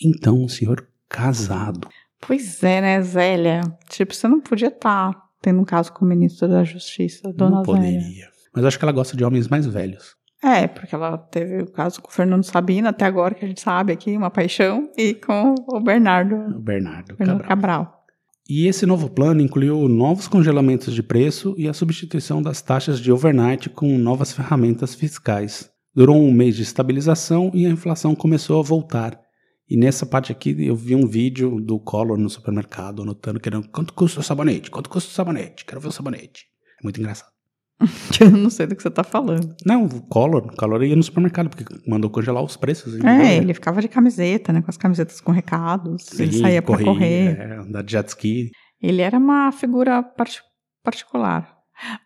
então 0.00 0.42
um 0.42 0.48
senhor 0.48 0.86
casado. 1.08 1.88
Pois 2.20 2.62
é, 2.62 2.80
né, 2.80 3.02
Zélia? 3.02 3.60
Tipo, 3.88 4.14
você 4.14 4.26
não 4.28 4.40
podia 4.40 4.68
estar 4.68 5.23
tendo 5.44 5.60
um 5.60 5.64
caso 5.64 5.92
com 5.92 6.06
o 6.06 6.08
ministro 6.08 6.48
da 6.48 6.64
Justiça, 6.64 7.30
dona 7.34 7.56
Não 7.56 7.64
Zélia. 7.64 8.00
poderia. 8.00 8.28
Mas 8.54 8.62
eu 8.62 8.68
acho 8.68 8.78
que 8.78 8.84
ela 8.84 8.92
gosta 8.92 9.14
de 9.14 9.22
homens 9.24 9.46
mais 9.46 9.66
velhos. 9.66 10.16
É, 10.42 10.66
porque 10.66 10.94
ela 10.94 11.18
teve 11.18 11.62
o 11.62 11.70
caso 11.70 12.00
com 12.00 12.08
o 12.08 12.12
Fernando 12.12 12.44
Sabino, 12.44 12.88
até 12.88 13.04
agora 13.04 13.34
que 13.34 13.44
a 13.44 13.48
gente 13.48 13.60
sabe 13.60 13.92
aqui, 13.92 14.16
uma 14.16 14.30
paixão, 14.30 14.90
e 14.96 15.12
com 15.14 15.54
o 15.68 15.80
Bernardo, 15.80 16.34
O 16.34 16.60
Bernardo 16.60 17.14
Bernardo 17.16 17.44
Cabral. 17.44 17.84
Cabral. 17.84 18.04
E 18.48 18.66
esse 18.66 18.84
novo 18.86 19.08
plano 19.10 19.40
incluiu 19.40 19.88
novos 19.88 20.28
congelamentos 20.28 20.94
de 20.94 21.02
preço 21.02 21.54
e 21.58 21.68
a 21.68 21.72
substituição 21.72 22.42
das 22.42 22.60
taxas 22.62 23.00
de 23.00 23.10
overnight 23.12 23.70
com 23.70 23.96
novas 23.98 24.32
ferramentas 24.32 24.94
fiscais. 24.94 25.70
Durou 25.94 26.16
um 26.16 26.32
mês 26.32 26.56
de 26.56 26.62
estabilização 26.62 27.50
e 27.54 27.66
a 27.66 27.70
inflação 27.70 28.14
começou 28.14 28.60
a 28.60 28.62
voltar. 28.62 29.18
E 29.68 29.76
nessa 29.76 30.04
parte 30.04 30.30
aqui 30.30 30.54
eu 30.66 30.76
vi 30.76 30.94
um 30.94 31.06
vídeo 31.06 31.60
do 31.60 31.78
Collor 31.80 32.18
no 32.18 32.28
supermercado 32.28 33.02
anotando 33.02 33.40
querendo 33.40 33.68
quanto 33.70 33.94
custa 33.94 34.20
o 34.20 34.22
sabonete, 34.22 34.70
quanto 34.70 34.90
custa 34.90 35.10
o 35.10 35.12
sabonete, 35.14 35.64
quero 35.64 35.80
ver 35.80 35.88
o 35.88 35.92
sabonete. 35.92 36.44
É 36.80 36.82
muito 36.84 37.00
engraçado. 37.00 37.32
Eu 38.20 38.30
não 38.30 38.50
sei 38.50 38.66
do 38.66 38.76
que 38.76 38.82
você 38.82 38.90
tá 38.90 39.02
falando. 39.02 39.54
Não, 39.66 39.84
o 39.86 40.00
Collor, 40.02 40.46
o 40.46 40.56
Collor 40.56 40.82
ia 40.84 40.94
no 40.94 41.02
supermercado 41.02 41.48
porque 41.50 41.64
mandou 41.88 42.08
congelar 42.08 42.42
os 42.42 42.56
preços. 42.56 42.94
É, 43.04 43.36
ele 43.38 43.52
ficava 43.52 43.80
de 43.80 43.88
camiseta, 43.88 44.52
né? 44.52 44.62
Com 44.62 44.70
as 44.70 44.76
camisetas 44.76 45.20
com 45.20 45.32
recados. 45.32 46.06
ele 46.20 46.32
Sim, 46.32 46.40
saía 46.42 46.62
pra 46.62 46.76
corria, 46.76 46.86
correr. 46.92 47.38
é, 47.40 47.56
andar 47.58 47.82
de 47.82 47.92
jet 47.92 48.08
ski. 48.08 48.50
Ele 48.80 49.02
era 49.02 49.18
uma 49.18 49.50
figura 49.50 50.02
parti- 50.02 50.42
particular. 50.84 51.52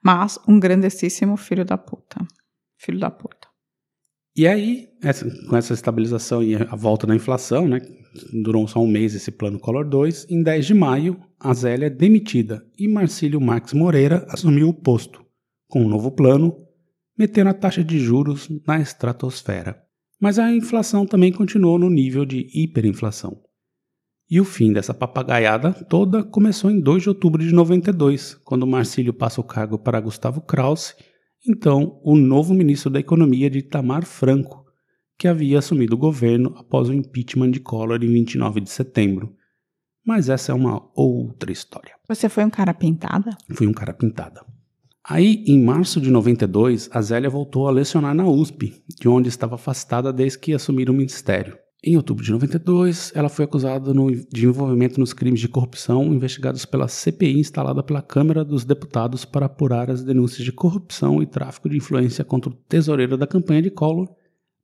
Mas 0.02 0.38
um 0.48 0.58
grandessíssimo 0.58 1.36
filho 1.36 1.64
da 1.64 1.76
puta. 1.76 2.24
Filho 2.78 2.98
da 2.98 3.10
puta. 3.10 3.37
E 4.38 4.46
aí, 4.46 4.86
essa- 5.02 5.28
com 5.48 5.56
essa 5.56 5.74
estabilização 5.74 6.40
e 6.44 6.54
a 6.54 6.76
volta 6.76 7.08
da 7.08 7.16
inflação, 7.16 7.66
né, 7.66 7.80
durou 8.44 8.68
só 8.68 8.78
um 8.78 8.86
mês 8.86 9.12
esse 9.12 9.32
plano 9.32 9.58
Collor 9.58 9.84
2, 9.84 10.28
em 10.30 10.44
10 10.44 10.64
de 10.64 10.74
maio, 10.74 11.18
a 11.40 11.52
Zélia 11.52 11.86
é 11.86 11.90
demitida 11.90 12.64
e 12.78 12.86
Marcílio 12.86 13.40
Marques 13.40 13.74
Moreira 13.74 14.24
assumiu 14.28 14.68
o 14.68 14.72
posto, 14.72 15.26
com 15.66 15.82
um 15.82 15.88
novo 15.88 16.12
plano, 16.12 16.56
metendo 17.18 17.50
a 17.50 17.52
taxa 17.52 17.82
de 17.82 17.98
juros 17.98 18.48
na 18.64 18.80
estratosfera. 18.80 19.76
Mas 20.20 20.38
a 20.38 20.52
inflação 20.52 21.04
também 21.04 21.32
continuou 21.32 21.76
no 21.76 21.90
nível 21.90 22.24
de 22.24 22.46
hiperinflação. 22.54 23.40
E 24.30 24.40
o 24.40 24.44
fim 24.44 24.72
dessa 24.72 24.94
papagaiada 24.94 25.72
toda 25.72 26.22
começou 26.22 26.70
em 26.70 26.80
2 26.80 27.02
de 27.02 27.08
outubro 27.08 27.42
de 27.42 27.52
92, 27.52 28.34
quando 28.44 28.68
Marcílio 28.68 29.12
passa 29.12 29.40
o 29.40 29.44
cargo 29.44 29.80
para 29.80 30.00
Gustavo 30.00 30.40
Krause, 30.40 30.94
então 31.48 32.00
o 32.02 32.14
novo 32.16 32.54
ministro 32.54 32.90
da 32.90 33.00
Economia 33.00 33.48
de 33.48 33.58
Itamar 33.58 34.04
Franco, 34.04 34.64
que 35.18 35.26
havia 35.26 35.58
assumido 35.58 35.94
o 35.94 35.98
governo 35.98 36.54
após 36.56 36.88
o 36.88 36.94
impeachment 36.94 37.50
de 37.50 37.60
Collor 37.60 38.02
em 38.02 38.12
29 38.12 38.60
de 38.60 38.70
setembro. 38.70 39.34
Mas 40.06 40.28
essa 40.28 40.52
é 40.52 40.54
uma 40.54 40.88
outra 40.94 41.50
história. 41.50 41.94
Você 42.08 42.28
foi 42.28 42.44
um 42.44 42.50
cara 42.50 42.72
pintada? 42.72 43.36
Fui 43.52 43.66
um 43.66 43.72
cara 43.72 43.92
pintada. 43.92 44.44
Aí, 45.04 45.42
em 45.46 45.62
março 45.62 46.00
de 46.00 46.10
92, 46.10 46.90
a 46.92 47.00
Zélia 47.00 47.30
voltou 47.30 47.66
a 47.66 47.70
lecionar 47.70 48.14
na 48.14 48.26
USP, 48.26 48.82
de 48.88 49.08
onde 49.08 49.28
estava 49.28 49.54
afastada 49.54 50.12
desde 50.12 50.38
que 50.38 50.52
assumiu 50.52 50.90
o 50.90 50.94
ministério. 50.94 51.58
Em 51.84 51.96
outubro 51.96 52.24
de 52.24 52.32
92, 52.32 53.12
ela 53.14 53.28
foi 53.28 53.44
acusada 53.44 53.94
no- 53.94 54.10
de 54.10 54.46
envolvimento 54.46 54.98
nos 54.98 55.12
crimes 55.12 55.38
de 55.38 55.46
corrupção 55.48 56.04
investigados 56.12 56.64
pela 56.64 56.88
CPI 56.88 57.38
instalada 57.38 57.82
pela 57.84 58.02
Câmara 58.02 58.44
dos 58.44 58.64
Deputados 58.64 59.24
para 59.24 59.46
apurar 59.46 59.88
as 59.88 60.02
denúncias 60.02 60.44
de 60.44 60.50
corrupção 60.52 61.22
e 61.22 61.26
tráfico 61.26 61.68
de 61.68 61.76
influência 61.76 62.24
contra 62.24 62.50
o 62.50 62.54
tesoureiro 62.68 63.16
da 63.16 63.28
campanha 63.28 63.62
de 63.62 63.70
Collor, 63.70 64.08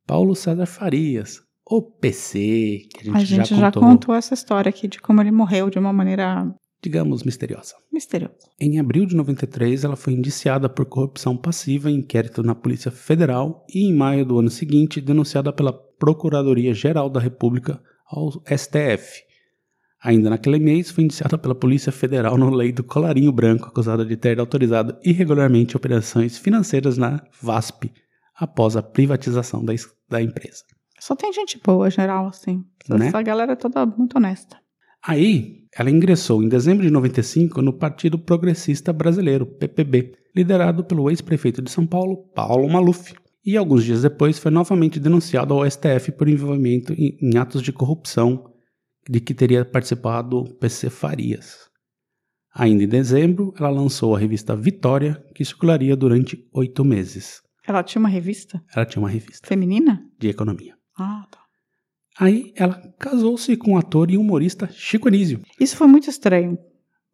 Paulo 0.04 0.34
César 0.34 0.66
Farias, 0.66 1.40
o 1.64 1.80
PC, 1.80 2.80
que 2.90 3.00
a 3.00 3.04
gente, 3.04 3.16
A 3.16 3.20
gente 3.24 3.48
já, 3.50 3.56
já 3.56 3.66
contou. 3.72 3.82
contou, 3.88 4.14
essa 4.14 4.34
história 4.34 4.68
aqui 4.68 4.88
de 4.88 5.00
como 5.00 5.20
ele 5.20 5.30
morreu 5.30 5.70
de 5.70 5.78
uma 5.78 5.92
maneira 5.92 6.52
digamos, 6.84 7.22
misteriosa. 7.22 7.74
misteriosa. 7.90 8.50
Em 8.60 8.78
abril 8.78 9.06
de 9.06 9.16
93, 9.16 9.84
ela 9.84 9.96
foi 9.96 10.12
indiciada 10.12 10.68
por 10.68 10.84
corrupção 10.84 11.34
passiva 11.34 11.90
em 11.90 11.96
inquérito 11.96 12.42
na 12.42 12.54
Polícia 12.54 12.90
Federal 12.90 13.64
e, 13.74 13.88
em 13.88 13.94
maio 13.94 14.26
do 14.26 14.38
ano 14.38 14.50
seguinte, 14.50 15.00
denunciada 15.00 15.50
pela 15.50 15.72
Procuradoria-Geral 15.72 17.08
da 17.08 17.18
República 17.18 17.82
ao 18.06 18.30
STF. 18.46 19.22
Ainda 20.02 20.28
naquele 20.28 20.58
mês, 20.58 20.90
foi 20.90 21.04
indiciada 21.04 21.38
pela 21.38 21.54
Polícia 21.54 21.90
Federal 21.90 22.36
no 22.36 22.50
lei 22.50 22.70
do 22.70 22.84
colarinho 22.84 23.32
branco, 23.32 23.68
acusada 23.68 24.04
de 24.04 24.14
ter 24.14 24.38
autorizado 24.38 24.98
irregularmente 25.02 25.78
operações 25.78 26.36
financeiras 26.36 26.98
na 26.98 27.24
VASP, 27.40 27.90
após 28.36 28.76
a 28.76 28.82
privatização 28.82 29.64
da, 29.64 29.72
da 30.10 30.20
empresa. 30.20 30.62
Só 31.00 31.16
tem 31.16 31.32
gente 31.32 31.58
boa, 31.64 31.88
geral, 31.88 32.26
assim. 32.26 32.62
Essa, 32.84 32.98
Né? 32.98 33.06
essa 33.06 33.22
galera 33.22 33.52
é 33.52 33.56
toda 33.56 33.86
muito 33.86 34.18
honesta. 34.18 34.58
Aí, 35.06 35.66
ela 35.76 35.90
ingressou 35.90 36.42
em 36.42 36.48
dezembro 36.48 36.82
de 36.84 36.90
95 36.90 37.60
no 37.60 37.72
Partido 37.72 38.18
Progressista 38.18 38.92
Brasileiro, 38.92 39.44
PPB, 39.44 40.12
liderado 40.34 40.84
pelo 40.84 41.10
ex-prefeito 41.10 41.60
de 41.60 41.70
São 41.70 41.86
Paulo, 41.86 42.28
Paulo 42.34 42.68
Maluf. 42.68 43.12
E 43.44 43.56
alguns 43.56 43.84
dias 43.84 44.02
depois 44.02 44.38
foi 44.38 44.50
novamente 44.50 44.98
denunciado 44.98 45.52
ao 45.52 45.70
STF 45.70 46.12
por 46.12 46.28
envolvimento 46.28 46.94
em, 46.94 47.18
em 47.20 47.36
atos 47.36 47.60
de 47.60 47.72
corrupção 47.72 48.50
de 49.08 49.20
que 49.20 49.34
teria 49.34 49.64
participado 49.64 50.38
o 50.38 50.54
PC 50.54 50.88
Farias. 50.88 51.68
Ainda 52.54 52.84
em 52.84 52.88
dezembro, 52.88 53.52
ela 53.58 53.68
lançou 53.68 54.16
a 54.16 54.18
revista 54.18 54.56
Vitória, 54.56 55.22
que 55.34 55.44
circularia 55.44 55.94
durante 55.94 56.48
oito 56.54 56.84
meses. 56.84 57.42
Ela 57.66 57.82
tinha 57.82 58.00
uma 58.00 58.08
revista 58.08 58.62
Ela 58.74 58.86
tinha 58.86 59.02
uma 59.02 59.10
revista 59.10 59.46
feminina? 59.46 60.02
de 60.18 60.28
economia. 60.28 60.74
Ah, 60.96 61.26
tá. 61.30 61.43
Aí 62.18 62.52
ela 62.56 62.80
casou-se 62.98 63.56
com 63.56 63.72
o 63.74 63.78
ator 63.78 64.10
e 64.10 64.16
humorista 64.16 64.68
Chico 64.70 65.08
Anísio. 65.08 65.40
Isso 65.58 65.76
foi 65.76 65.86
muito 65.86 66.08
estranho. 66.08 66.58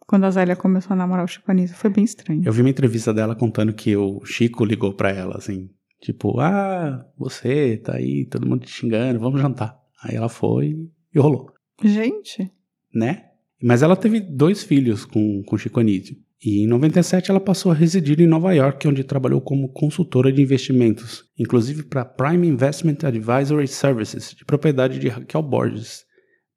Quando 0.06 0.24
a 0.24 0.30
Zélia 0.30 0.56
começou 0.56 0.92
a 0.92 0.96
namorar 0.96 1.24
o 1.24 1.28
Chico 1.28 1.50
Anísio, 1.50 1.76
foi 1.76 1.88
bem 1.88 2.04
estranho. 2.04 2.42
Eu 2.44 2.52
vi 2.52 2.60
uma 2.60 2.70
entrevista 2.70 3.14
dela 3.14 3.36
contando 3.36 3.72
que 3.72 3.96
o 3.96 4.24
Chico 4.24 4.64
ligou 4.64 4.92
pra 4.92 5.10
ela, 5.10 5.36
assim, 5.36 5.70
tipo, 6.02 6.40
ah, 6.40 7.06
você 7.16 7.76
tá 7.76 7.94
aí, 7.94 8.26
todo 8.26 8.46
mundo 8.46 8.64
te 8.64 8.70
xingando, 8.70 9.20
vamos 9.20 9.40
jantar. 9.40 9.78
Aí 10.02 10.16
ela 10.16 10.28
foi 10.28 10.74
e 11.14 11.18
rolou, 11.18 11.52
Gente, 11.82 12.50
né? 12.94 13.24
Mas 13.62 13.82
ela 13.82 13.96
teve 13.96 14.20
dois 14.20 14.62
filhos 14.62 15.04
com, 15.04 15.42
com 15.44 15.56
Chico 15.56 15.80
Anísio. 15.80 16.16
E 16.42 16.62
em 16.62 16.66
97 16.66 17.30
ela 17.30 17.40
passou 17.40 17.70
a 17.70 17.74
residir 17.74 18.18
em 18.18 18.26
Nova 18.26 18.54
York, 18.54 18.88
onde 18.88 19.04
trabalhou 19.04 19.42
como 19.42 19.72
consultora 19.72 20.32
de 20.32 20.40
investimentos, 20.40 21.24
inclusive 21.38 21.82
para 21.82 22.04
Prime 22.04 22.46
Investment 22.46 22.96
Advisory 23.04 23.68
Services, 23.68 24.34
de 24.34 24.44
propriedade 24.46 24.98
de 24.98 25.08
Raquel 25.08 25.42
Borges, 25.42 26.06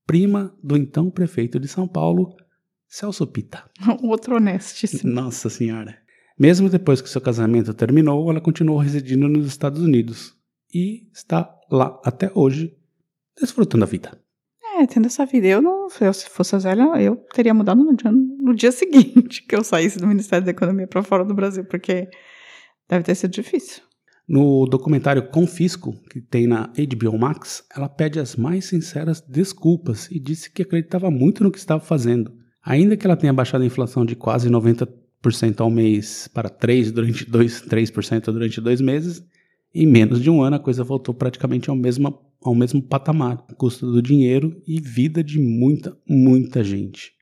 prima 0.08 0.56
do 0.64 0.78
então 0.78 1.12
prefeito 1.12 1.60
de 1.60 1.68
São 1.68 1.86
Paulo, 1.86 2.34
Celso 2.88 3.28
Pita. 3.28 3.70
outro 4.04 4.38
honestíssimo. 4.38 5.12
Nossa 5.12 5.50
Senhora. 5.50 5.98
Mesmo 6.40 6.70
depois 6.70 7.02
que 7.02 7.10
seu 7.10 7.20
casamento 7.20 7.74
terminou, 7.74 8.30
ela 8.30 8.40
continuou 8.40 8.78
residindo 8.78 9.28
nos 9.28 9.48
Estados 9.48 9.82
Unidos 9.82 10.34
e 10.74 11.10
está 11.14 11.54
lá 11.70 12.00
até 12.06 12.32
hoje, 12.34 12.74
desfrutando 13.38 13.84
a 13.84 13.88
vida. 13.88 14.23
Tendo 14.88 15.08
essa 15.08 15.26
vida. 15.26 15.48
Eu 15.48 15.62
não, 15.62 15.88
eu, 16.02 16.14
se 16.14 16.30
fosse 16.30 16.56
a 16.56 16.60
Zélia, 16.60 16.84
eu 17.02 17.16
teria 17.34 17.54
mudado 17.54 17.84
no 17.84 17.96
dia, 17.96 18.12
no 18.12 18.54
dia 18.54 18.72
seguinte 18.74 19.46
que 19.48 19.56
eu 19.56 19.64
saísse 19.64 19.98
do 19.98 20.08
Ministério 20.08 20.46
da 20.46 20.52
Economia 20.52 20.88
para 20.88 21.04
fora 21.04 21.24
do 21.24 21.34
Brasil, 21.34 21.64
porque 21.66 22.10
deve 22.90 23.04
ter 23.04 23.16
sido 23.16 23.32
difícil. 23.32 23.82
No 24.28 24.66
documentário 24.66 25.30
Confisco, 25.30 25.94
que 26.10 26.22
tem 26.22 26.48
na 26.48 26.68
HBO 26.68 27.18
Max, 27.18 27.64
ela 27.76 27.90
pede 27.90 28.20
as 28.20 28.38
mais 28.38 28.66
sinceras 28.66 29.20
desculpas 29.20 30.10
e 30.10 30.20
disse 30.20 30.50
que 30.50 30.62
acreditava 30.62 31.12
muito 31.12 31.44
no 31.44 31.52
que 31.52 31.58
estava 31.58 31.84
fazendo. 31.84 32.32
Ainda 32.64 32.96
que 32.96 33.06
ela 33.06 33.18
tenha 33.18 33.34
baixado 33.34 33.62
a 33.62 33.66
inflação 33.66 34.06
de 34.06 34.16
quase 34.16 34.50
90% 34.50 35.60
ao 35.60 35.70
mês 35.70 36.30
para 36.34 36.50
3% 36.50 36.92
durante 36.92 37.30
dois, 37.30 37.62
3% 37.62 38.26
durante 38.26 38.62
dois 38.62 38.80
meses, 38.80 39.22
em 39.74 39.88
menos 39.88 40.22
de 40.22 40.30
um 40.30 40.42
ano 40.42 40.58
a 40.58 40.60
coisa 40.60 40.84
voltou 40.84 41.16
praticamente 41.16 41.70
ao 41.70 41.76
mesmo, 41.76 42.20
ao 42.42 42.54
mesmo 42.54 42.82
patamar, 42.82 43.38
custo 43.58 43.92
do 43.92 44.02
dinheiro 44.02 44.62
e 44.68 44.80
vida 44.80 45.24
de 45.24 45.40
muita, 45.40 45.98
muita 46.08 46.64
gente. 46.64 47.14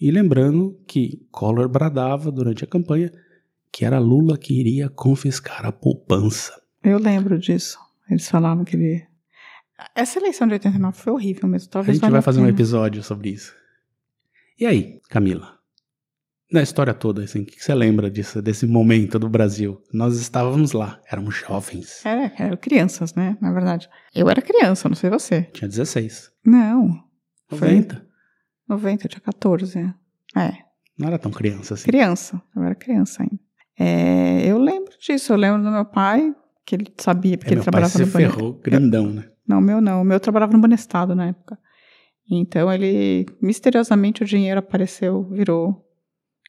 E 0.00 0.10
lembrando 0.10 0.80
que 0.86 1.26
Collor 1.30 1.68
bradava 1.68 2.32
durante 2.32 2.64
a 2.64 2.66
campanha 2.66 3.12
que 3.74 3.84
era 3.84 3.98
Lula 3.98 4.38
que 4.38 4.54
iria 4.54 4.88
confiscar 4.88 5.66
a 5.66 5.72
poupança. 5.72 6.62
Eu 6.80 6.96
lembro 6.96 7.36
disso. 7.36 7.76
Eles 8.08 8.28
falavam 8.28 8.64
que 8.64 8.76
ele. 8.76 9.04
Essa 9.96 10.20
eleição 10.20 10.46
de 10.46 10.52
89 10.52 10.96
foi 10.96 11.12
horrível 11.12 11.48
mesmo. 11.48 11.68
A 11.70 11.72
Talvez 11.72 11.96
gente 11.96 12.02
valha 12.02 12.12
vai 12.12 12.22
fazer 12.22 12.40
um 12.40 12.46
episódio 12.46 13.02
sobre 13.02 13.30
isso. 13.30 13.52
E 14.60 14.64
aí, 14.64 15.00
Camila? 15.08 15.58
Na 16.54 16.62
história 16.62 16.94
toda, 16.94 17.24
assim, 17.24 17.40
o 17.40 17.44
que 17.44 17.60
você 17.60 17.74
lembra 17.74 18.08
disso, 18.08 18.40
desse 18.40 18.64
momento 18.64 19.18
do 19.18 19.28
Brasil? 19.28 19.82
Nós 19.92 20.16
estávamos 20.20 20.70
lá, 20.70 21.00
éramos 21.10 21.34
jovens. 21.34 22.06
Era, 22.06 22.32
eram 22.38 22.56
crianças, 22.56 23.12
né? 23.12 23.36
Na 23.40 23.52
verdade. 23.52 23.88
Eu 24.14 24.30
era 24.30 24.40
criança, 24.40 24.88
não 24.88 24.94
sei 24.94 25.10
você. 25.10 25.42
Tinha 25.52 25.66
16. 25.68 26.30
Não. 26.46 26.90
Foi 27.48 27.58
90. 27.58 28.06
90, 28.68 29.04
eu 29.04 29.10
tinha 29.10 29.20
14. 29.20 29.80
É. 30.36 30.52
Não 30.96 31.08
era 31.08 31.18
tão 31.18 31.32
criança 31.32 31.74
assim. 31.74 31.86
Criança. 31.86 32.40
Eu 32.54 32.62
era 32.62 32.76
criança 32.76 33.24
ainda. 33.24 33.40
É, 33.76 34.46
eu 34.48 34.56
lembro 34.56 34.92
disso. 35.00 35.32
Eu 35.32 35.36
lembro 35.36 35.60
do 35.60 35.70
meu 35.72 35.84
pai, 35.84 36.32
que 36.64 36.76
ele 36.76 36.86
sabia, 36.98 37.36
porque 37.36 37.52
É, 37.52 37.56
ele 37.56 37.62
pai 37.62 37.64
trabalhava 37.64 37.92
se 37.92 38.04
no 38.04 38.06
banheiro. 38.12 38.32
ferrou 38.34 38.52
grandão, 38.62 39.06
né? 39.10 39.24
Não, 39.44 39.58
o 39.58 39.60
meu 39.60 39.80
não. 39.80 40.02
O 40.02 40.04
meu 40.04 40.20
trabalhava 40.20 40.52
no 40.52 40.60
Banestado 40.60 41.16
na 41.16 41.26
época. 41.26 41.58
Então 42.30 42.72
ele, 42.72 43.26
misteriosamente, 43.42 44.22
o 44.22 44.24
dinheiro 44.26 44.60
apareceu, 44.60 45.28
virou. 45.30 45.83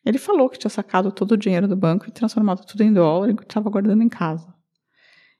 Ele 0.05 0.17
falou 0.17 0.49
que 0.49 0.59
tinha 0.59 0.69
sacado 0.69 1.11
todo 1.11 1.31
o 1.31 1.37
dinheiro 1.37 1.67
do 1.67 1.75
banco 1.75 2.07
e 2.07 2.11
transformado 2.11 2.65
tudo 2.65 2.83
em 2.83 2.93
dólar 2.93 3.31
e 3.31 3.35
que 3.35 3.43
estava 3.43 3.69
guardando 3.69 4.03
em 4.03 4.09
casa. 4.09 4.53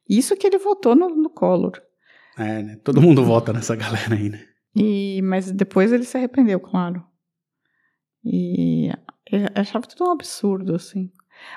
Isso 0.09 0.35
que 0.35 0.47
ele 0.47 0.57
votou 0.57 0.95
no, 0.95 1.09
no 1.09 1.29
Collor. 1.29 1.79
É, 2.37 2.63
né? 2.63 2.75
Todo 2.83 3.01
mundo 3.01 3.23
vota 3.23 3.53
nessa 3.53 3.75
galera 3.75 4.15
aí, 4.15 4.29
né? 4.29 4.43
E, 4.75 5.21
mas 5.23 5.51
depois 5.51 5.93
ele 5.93 6.03
se 6.03 6.17
arrependeu, 6.17 6.59
claro. 6.59 7.03
E 8.23 8.89
eu 9.31 9.47
achava 9.55 9.85
tudo 9.85 10.09
um 10.09 10.11
absurdo, 10.11 10.75
assim. 10.75 11.11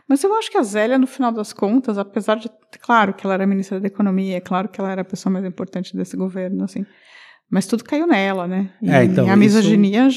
Mas 0.09 0.23
eu 0.23 0.35
acho 0.35 0.51
que 0.51 0.59
a 0.59 0.63
Zélia, 0.63 0.99
no 0.99 1.07
final 1.07 1.33
das 1.33 1.53
contas, 1.53 1.99
apesar 1.99 2.37
de. 2.37 2.51
Claro 2.81 3.15
que 3.15 3.27
ela 3.27 3.35
era 3.35 3.47
ministra 3.47 3.81
da 3.81 3.87
Economia, 3.87 4.37
é 4.37 4.41
claro 4.41 4.69
que 4.69 4.81
ela 4.81 4.91
era 4.91 5.03
a 5.03 5.05
pessoa 5.05 5.33
mais 5.33 5.45
importante 5.45 5.97
desse 5.97 6.17
governo, 6.17 6.65
assim. 6.65 6.85
Mas 7.51 7.67
tudo 7.67 7.85
caiu 7.85 8.07
nela, 8.07 8.47
né? 8.47 8.71
E 8.83 8.91
É, 8.91 9.05
então, 9.05 9.31
a 9.31 9.37
misoginia 9.37 10.09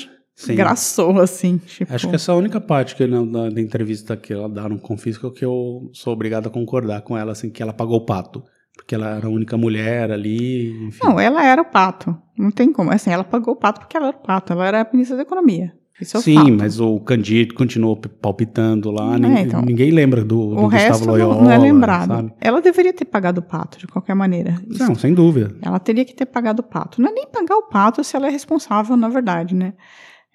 Sim. 0.45 0.55
graçou, 0.55 1.19
assim. 1.19 1.57
Tipo, 1.57 1.93
Acho 1.93 2.09
que 2.09 2.15
essa 2.15 2.31
é 2.31 2.33
a 2.33 2.37
única 2.37 2.59
parte 2.59 2.95
que 2.95 3.05
na, 3.05 3.23
da, 3.23 3.49
da 3.49 3.61
entrevista 3.61 4.17
que 4.17 4.33
ela 4.33 4.49
dá 4.49 4.67
no 4.67 4.79
Confisco 4.79 5.31
que 5.31 5.45
eu 5.45 5.89
sou 5.93 6.13
obrigado 6.13 6.47
a 6.47 6.49
concordar 6.49 7.01
com 7.01 7.17
ela, 7.17 7.31
assim, 7.31 7.49
que 7.49 7.61
ela 7.61 7.73
pagou 7.73 7.97
o 7.97 8.05
pato. 8.05 8.43
Porque 8.75 8.95
ela 8.95 9.17
era 9.17 9.27
a 9.27 9.29
única 9.29 9.57
mulher 9.57 10.11
ali, 10.11 10.87
enfim. 10.87 10.99
Não, 11.03 11.19
ela 11.19 11.45
era 11.45 11.61
o 11.61 11.65
pato. 11.65 12.17
Não 12.37 12.49
tem 12.49 12.71
como. 12.71 12.91
Assim, 12.91 13.11
ela 13.11 13.23
pagou 13.23 13.53
o 13.53 13.57
pato 13.57 13.81
porque 13.81 13.95
ela 13.97 14.07
era 14.07 14.17
o 14.17 14.21
pato. 14.21 14.53
Ela 14.53 14.67
era 14.67 14.81
a 14.81 14.87
ministra 14.91 15.17
da 15.17 15.23
Economia. 15.23 15.73
Isso 16.01 16.17
é 16.17 16.19
o 16.19 16.23
Sim, 16.23 16.51
mas 16.51 16.79
o 16.79 16.99
Candido 16.99 17.53
continuou 17.53 17.95
palpitando 17.95 18.89
lá. 18.89 19.15
É, 19.15 19.19
ninguém, 19.19 19.43
então, 19.43 19.61
ninguém 19.61 19.91
lembra 19.91 20.25
do, 20.25 20.55
do 20.55 20.61
O 20.61 20.67
resto 20.67 21.05
Gustavo 21.05 21.05
não, 21.05 21.13
Loyola. 21.13 21.43
não 21.43 21.51
é 21.51 21.57
lembrado. 21.59 22.07
Sabe? 22.07 22.33
Ela 22.41 22.59
deveria 22.59 22.91
ter 22.91 23.05
pagado 23.05 23.39
o 23.39 23.43
pato, 23.43 23.77
de 23.77 23.85
qualquer 23.85 24.15
maneira. 24.15 24.55
Isso 24.67 24.83
Não, 24.83 24.95
sem 24.95 25.13
dúvida. 25.13 25.55
Ela 25.61 25.79
teria 25.79 26.03
que 26.03 26.15
ter 26.15 26.25
pagado 26.25 26.61
o 26.61 26.63
pato. 26.63 26.99
Não 26.99 27.09
é 27.09 27.13
nem 27.13 27.27
pagar 27.27 27.55
o 27.55 27.63
pato 27.63 28.03
se 28.03 28.15
ela 28.15 28.27
é 28.27 28.31
responsável, 28.31 28.97
na 28.97 29.09
verdade, 29.09 29.53
né? 29.53 29.73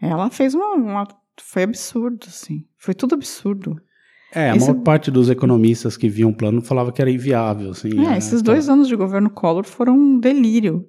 Ela 0.01 0.31
fez 0.31 0.55
uma. 0.55 0.75
uma- 0.75 1.09
foi 1.41 1.63
absurdo, 1.65 2.27
assim. 2.29 2.65
Foi 2.79 2.95
tudo 2.95 3.15
absurdo. 3.15 3.77
É, 4.33 4.51
a 4.51 4.57
Esse- 4.57 4.71
maior 4.71 4.83
parte 4.83 5.11
dos 5.11 5.31
economistas 5.31 5.97
que 5.97 6.09
viam 6.09 6.31
o 6.31 6.35
plano 6.37 6.61
falava 6.63 6.93
que 6.93 7.01
era 7.01 7.11
inviável, 7.11 7.71
assim. 7.71 8.07
É, 8.07 8.17
esses 8.19 8.43
dois 8.43 8.69
anos 8.69 8.89
de 8.89 8.97
governo 8.97 9.31
Collor 9.31 9.65
foram 9.65 9.95
um 9.97 10.19
delírio. 10.19 10.87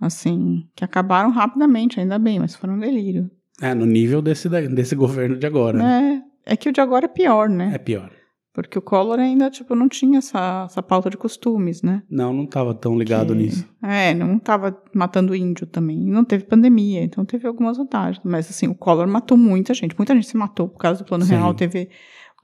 Assim, 0.00 0.68
que 0.74 0.84
acabaram 0.84 1.30
rapidamente, 1.30 1.98
ainda 1.98 2.18
bem, 2.18 2.38
mas 2.38 2.54
foram 2.54 2.74
um 2.74 2.78
delírio. 2.78 3.30
É, 3.62 3.72
no 3.74 3.86
nível 3.86 4.20
desse, 4.20 4.46
desse 4.48 4.94
governo 4.94 5.38
de 5.38 5.46
agora. 5.46 5.78
né? 5.78 6.22
É, 6.44 6.52
é 6.52 6.56
que 6.56 6.68
o 6.68 6.72
de 6.72 6.80
agora 6.80 7.06
é 7.06 7.08
pior, 7.08 7.48
né? 7.48 7.70
É 7.74 7.78
pior. 7.78 8.10
Porque 8.56 8.78
o 8.78 8.80
Collor 8.82 9.18
ainda, 9.18 9.50
tipo, 9.50 9.74
não 9.74 9.86
tinha 9.86 10.16
essa, 10.16 10.64
essa 10.64 10.82
pauta 10.82 11.10
de 11.10 11.18
costumes, 11.18 11.82
né? 11.82 12.02
Não, 12.10 12.32
não 12.32 12.44
estava 12.44 12.72
tão 12.74 12.98
ligado 12.98 13.34
Que- 13.34 13.42
nisso. 13.42 13.68
É, 13.82 14.14
não 14.14 14.38
tava 14.38 14.74
matando 14.94 15.34
índio 15.36 15.66
também. 15.66 15.98
Não 15.98 16.24
teve 16.24 16.44
pandemia, 16.44 17.02
então 17.02 17.22
teve 17.22 17.46
algumas 17.46 17.76
vantagens. 17.76 18.18
Mas 18.24 18.48
assim, 18.48 18.66
o 18.66 18.74
Collor 18.74 19.06
matou 19.06 19.36
muita 19.36 19.74
gente. 19.74 19.94
Muita 19.98 20.14
gente 20.14 20.26
se 20.26 20.38
matou 20.38 20.68
por 20.70 20.78
causa 20.78 21.04
do 21.04 21.06
plano 21.06 21.22
Sim. 21.26 21.34
real. 21.34 21.52
Teve 21.52 21.90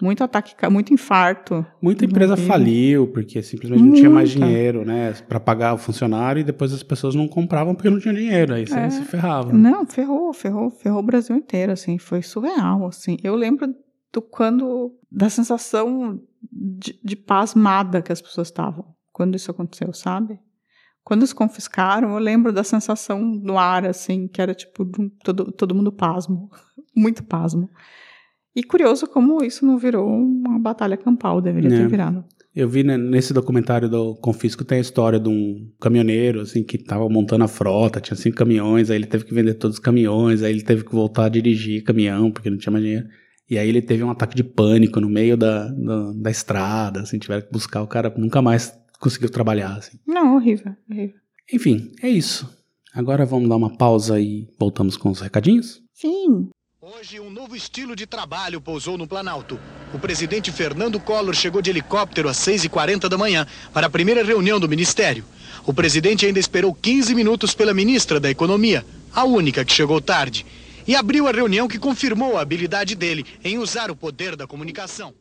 muito 0.02 0.22
ataque, 0.22 0.54
muito 0.68 0.92
infarto. 0.92 1.64
Muita 1.80 2.04
empresa 2.04 2.34
Incrível. 2.34 2.52
faliu, 2.52 3.06
porque 3.08 3.40
simplesmente 3.40 3.82
não 3.82 3.92
tinha 3.94 4.10
mais 4.10 4.34
Muita. 4.34 4.46
dinheiro, 4.46 4.84
né? 4.84 5.14
Pra 5.26 5.40
pagar 5.40 5.72
o 5.72 5.78
funcionário 5.78 6.40
e 6.40 6.44
depois 6.44 6.74
as 6.74 6.82
pessoas 6.82 7.14
não 7.14 7.26
compravam 7.26 7.74
porque 7.74 7.88
não 7.88 7.98
tinha 7.98 8.12
dinheiro. 8.12 8.52
Aí 8.52 8.66
você 8.66 8.78
É. 8.78 8.90
se 8.90 9.02
ferrava. 9.04 9.50
Não, 9.50 9.86
ferrou, 9.86 10.30
ferrou, 10.34 10.68
ferrou 10.70 10.98
o 10.98 11.02
Brasil 11.02 11.34
inteiro, 11.36 11.72
assim. 11.72 11.96
Foi 11.96 12.20
surreal, 12.20 12.86
assim. 12.86 13.16
Eu 13.24 13.34
lembro 13.34 13.74
do 14.12 14.20
quando... 14.20 14.94
Da 15.10 15.28
sensação 15.28 16.20
de, 16.50 16.98
de 17.02 17.16
pasmada 17.16 18.00
que 18.02 18.12
as 18.12 18.22
pessoas 18.22 18.48
estavam 18.48 18.94
quando 19.12 19.36
isso 19.36 19.50
aconteceu, 19.50 19.92
sabe? 19.92 20.38
Quando 21.04 21.20
eles 21.20 21.32
confiscaram, 21.32 22.12
eu 22.12 22.18
lembro 22.18 22.52
da 22.52 22.64
sensação 22.64 23.20
no 23.20 23.58
ar, 23.58 23.84
assim, 23.84 24.28
que 24.28 24.40
era 24.40 24.54
tipo 24.54 24.84
de 24.84 25.10
todo, 25.22 25.52
todo 25.52 25.74
mundo 25.74 25.92
pasmo. 25.92 26.48
Muito 26.96 27.24
pasmo. 27.24 27.68
E 28.54 28.62
curioso 28.62 29.06
como 29.06 29.42
isso 29.42 29.66
não 29.66 29.78
virou 29.78 30.08
uma 30.08 30.58
batalha 30.58 30.96
campal, 30.96 31.40
deveria 31.40 31.74
É. 31.74 31.78
ter 31.78 31.88
virado. 31.88 32.24
Eu 32.54 32.68
vi 32.68 32.82
né, 32.84 32.98
nesse 32.98 33.32
documentário 33.32 33.88
do 33.88 34.14
Confisco 34.16 34.62
tem 34.62 34.76
a 34.76 34.82
história 34.82 35.18
de 35.18 35.28
um 35.28 35.70
caminhoneiro, 35.80 36.42
assim, 36.42 36.62
que 36.62 36.76
tava 36.76 37.08
montando 37.08 37.44
a 37.44 37.48
frota, 37.48 37.98
tinha 37.98 38.14
cinco 38.14 38.36
caminhões, 38.36 38.90
aí 38.90 38.96
ele 38.96 39.06
teve 39.06 39.24
que 39.24 39.32
vender 39.32 39.54
todos 39.54 39.78
os 39.78 39.82
caminhões, 39.82 40.42
aí 40.42 40.52
ele 40.52 40.62
teve 40.62 40.84
que 40.84 40.92
voltar 40.92 41.24
a 41.24 41.28
dirigir 41.30 41.82
caminhão, 41.82 42.30
porque 42.30 42.50
não 42.50 42.58
tinha 42.58 42.70
mais 42.70 42.84
dinheiro. 42.84 43.06
E 43.52 43.58
aí 43.58 43.68
ele 43.68 43.82
teve 43.82 44.02
um 44.02 44.10
ataque 44.10 44.34
de 44.34 44.42
pânico 44.42 44.98
no 44.98 45.10
meio 45.10 45.36
da, 45.36 45.68
da, 45.68 46.12
da 46.14 46.30
estrada, 46.30 47.02
assim, 47.02 47.18
tiveram 47.18 47.42
que 47.42 47.52
buscar 47.52 47.82
o 47.82 47.86
cara, 47.86 48.10
nunca 48.16 48.40
mais 48.40 48.72
conseguiu 48.98 49.28
trabalhar, 49.28 49.76
assim. 49.76 49.98
Não, 50.06 50.36
horrível, 50.36 50.74
horrível. 50.90 51.16
Enfim, 51.52 51.92
é 52.02 52.08
isso. 52.08 52.48
Agora 52.94 53.26
vamos 53.26 53.50
dar 53.50 53.56
uma 53.56 53.76
pausa 53.76 54.18
e 54.18 54.48
voltamos 54.58 54.96
com 54.96 55.10
os 55.10 55.20
recadinhos? 55.20 55.82
Sim. 55.92 56.48
Hoje, 56.80 57.20
um 57.20 57.28
novo 57.28 57.54
estilo 57.54 57.94
de 57.94 58.06
trabalho 58.06 58.58
pousou 58.58 58.96
no 58.96 59.06
Planalto. 59.06 59.60
O 59.92 59.98
presidente 59.98 60.50
Fernando 60.50 60.98
Collor 60.98 61.34
chegou 61.34 61.60
de 61.60 61.68
helicóptero 61.68 62.30
às 62.30 62.38
6h40 62.38 63.06
da 63.06 63.18
manhã 63.18 63.46
para 63.70 63.86
a 63.86 63.90
primeira 63.90 64.24
reunião 64.24 64.58
do 64.58 64.66
ministério. 64.66 65.26
O 65.66 65.74
presidente 65.74 66.24
ainda 66.24 66.38
esperou 66.38 66.72
15 66.72 67.14
minutos 67.14 67.54
pela 67.54 67.74
ministra 67.74 68.18
da 68.18 68.30
Economia, 68.30 68.82
a 69.12 69.24
única 69.24 69.62
que 69.62 69.74
chegou 69.74 70.00
tarde, 70.00 70.46
e 70.86 70.94
abriu 70.94 71.26
a 71.26 71.32
reunião 71.32 71.68
que 71.68 71.78
confirmou 71.78 72.36
a 72.36 72.40
habilidade 72.42 72.94
dele 72.94 73.24
em 73.44 73.58
usar 73.58 73.90
o 73.90 73.96
poder 73.96 74.36
da 74.36 74.46
comunicação. 74.46 75.14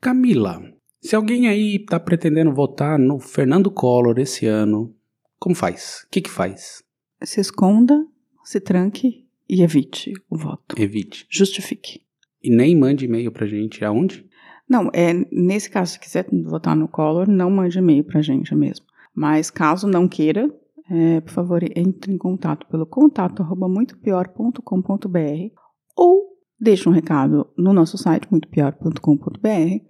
Camila, 0.00 0.62
se 1.00 1.14
alguém 1.14 1.48
aí 1.48 1.78
tá 1.78 1.98
pretendendo 1.98 2.52
votar 2.52 2.98
no 2.98 3.18
Fernando 3.18 3.70
Collor 3.70 4.18
esse 4.18 4.46
ano, 4.46 4.94
Como 5.38 5.54
faz? 5.54 6.04
O 6.04 6.10
que 6.10 6.20
que 6.20 6.30
faz? 6.30 6.82
Se 7.22 7.40
esconda, 7.40 8.04
se 8.44 8.60
tranque 8.60 9.24
e 9.48 9.62
evite 9.62 10.12
o 10.28 10.36
voto. 10.36 10.74
Evite. 10.76 11.26
Justifique. 11.30 12.02
E 12.42 12.50
nem 12.54 12.76
mande 12.76 13.04
e-mail 13.04 13.30
pra 13.30 13.46
gente 13.46 13.84
aonde? 13.84 14.28
Não, 14.68 14.90
é, 14.92 15.12
nesse 15.32 15.70
caso, 15.70 15.92
se 15.92 16.00
quiser 16.00 16.26
votar 16.44 16.76
no 16.76 16.88
Collor, 16.88 17.28
não 17.28 17.50
mande 17.50 17.78
e-mail 17.78 18.04
pra 18.04 18.20
gente 18.20 18.54
mesmo. 18.54 18.84
Mas 19.14 19.50
caso 19.50 19.86
não 19.86 20.06
queira, 20.06 20.50
é, 20.90 21.20
por 21.20 21.32
favor, 21.32 21.62
entre 21.76 22.12
em 22.12 22.18
contato 22.18 22.66
pelo 22.66 22.86
contato 22.86 23.42
arroba 23.42 23.68
muitopior.com.br 23.68 25.54
ou 25.94 26.38
deixe 26.58 26.88
um 26.88 26.92
recado 26.92 27.46
no 27.56 27.72
nosso 27.72 27.98
site 27.98 28.26
muitopior.com.br 28.30 29.84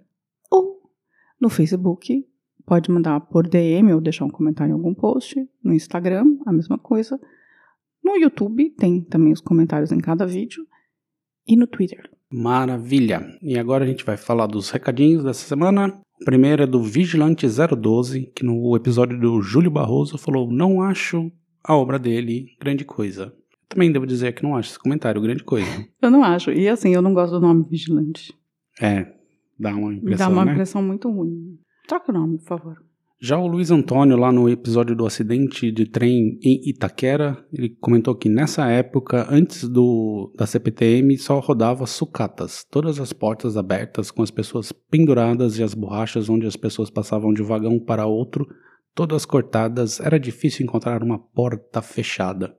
ou 0.51 0.81
no 1.39 1.49
Facebook. 1.49 2.25
Pode 2.65 2.91
mandar 2.91 3.21
por 3.21 3.47
DM 3.47 3.93
ou 3.93 4.01
deixar 4.01 4.25
um 4.25 4.29
comentário 4.29 4.71
em 4.71 4.75
algum 4.75 4.93
post. 4.93 5.35
No 5.63 5.73
Instagram, 5.73 6.37
a 6.45 6.51
mesma 6.51 6.77
coisa. 6.77 7.19
No 8.03 8.15
YouTube, 8.17 8.69
tem 8.71 9.01
também 9.01 9.31
os 9.31 9.41
comentários 9.41 9.91
em 9.91 9.99
cada 9.99 10.25
vídeo. 10.25 10.67
E 11.47 11.55
no 11.55 11.65
Twitter. 11.65 12.09
Maravilha! 12.31 13.25
E 13.41 13.57
agora 13.57 13.83
a 13.83 13.87
gente 13.87 14.05
vai 14.05 14.17
falar 14.17 14.45
dos 14.45 14.69
recadinhos 14.69 15.23
dessa 15.23 15.47
semana. 15.47 15.99
O 16.21 16.25
primeiro 16.25 16.63
é 16.63 16.67
do 16.67 16.83
Vigilante 16.83 17.47
012, 17.47 18.31
que 18.35 18.43
no 18.43 18.75
episódio 18.75 19.17
do 19.19 19.41
Júlio 19.41 19.71
Barroso 19.71 20.17
falou: 20.17 20.51
Não 20.51 20.81
acho 20.81 21.31
a 21.63 21.75
obra 21.75 21.97
dele 21.97 22.47
grande 22.59 22.83
coisa. 22.83 23.33
Também 23.69 23.91
devo 23.91 24.05
dizer 24.05 24.33
que 24.33 24.43
não 24.43 24.55
acho 24.55 24.71
esse 24.71 24.79
comentário 24.79 25.21
grande 25.21 25.43
coisa. 25.43 25.69
Eu 26.01 26.11
não 26.11 26.23
acho. 26.23 26.51
E 26.51 26.67
assim, 26.67 26.93
eu 26.93 27.01
não 27.01 27.13
gosto 27.13 27.33
do 27.33 27.39
nome 27.39 27.65
Vigilante. 27.69 28.33
É, 28.81 29.05
dá 29.59 29.75
uma 29.75 29.93
impressão. 29.93 30.27
Dá 30.27 30.33
uma 30.33 30.45
né? 30.45 30.51
impressão 30.53 30.81
muito 30.81 31.09
ruim. 31.09 31.59
Troca 31.87 32.11
o 32.11 32.15
nome, 32.15 32.39
por 32.39 32.47
favor. 32.47 32.88
Já 33.21 33.37
o 33.37 33.47
Luiz 33.47 33.69
Antônio, 33.69 34.15
lá 34.15 34.31
no 34.31 34.47
episódio 34.47 34.95
do 34.95 35.05
acidente 35.05 35.69
de 35.73 35.85
trem 35.85 36.39
em 36.41 36.69
Itaquera, 36.69 37.45
ele 37.51 37.67
comentou 37.67 38.15
que 38.15 38.29
nessa 38.29 38.69
época, 38.69 39.27
antes 39.29 39.67
do 39.67 40.33
da 40.37 40.47
CPTM, 40.47 41.17
só 41.17 41.37
rodava 41.39 41.85
sucatas, 41.85 42.63
todas 42.63 42.97
as 42.97 43.11
portas 43.11 43.57
abertas 43.57 44.09
com 44.09 44.23
as 44.23 44.31
pessoas 44.31 44.71
penduradas 44.71 45.59
e 45.59 45.63
as 45.63 45.73
borrachas 45.73 46.29
onde 46.29 46.47
as 46.47 46.55
pessoas 46.55 46.89
passavam 46.89 47.33
de 47.33 47.43
vagão 47.43 47.77
para 47.77 48.05
outro, 48.05 48.47
todas 48.95 49.25
cortadas, 49.25 49.99
era 49.99 50.17
difícil 50.17 50.63
encontrar 50.63 51.03
uma 51.03 51.19
porta 51.19 51.81
fechada. 51.81 52.55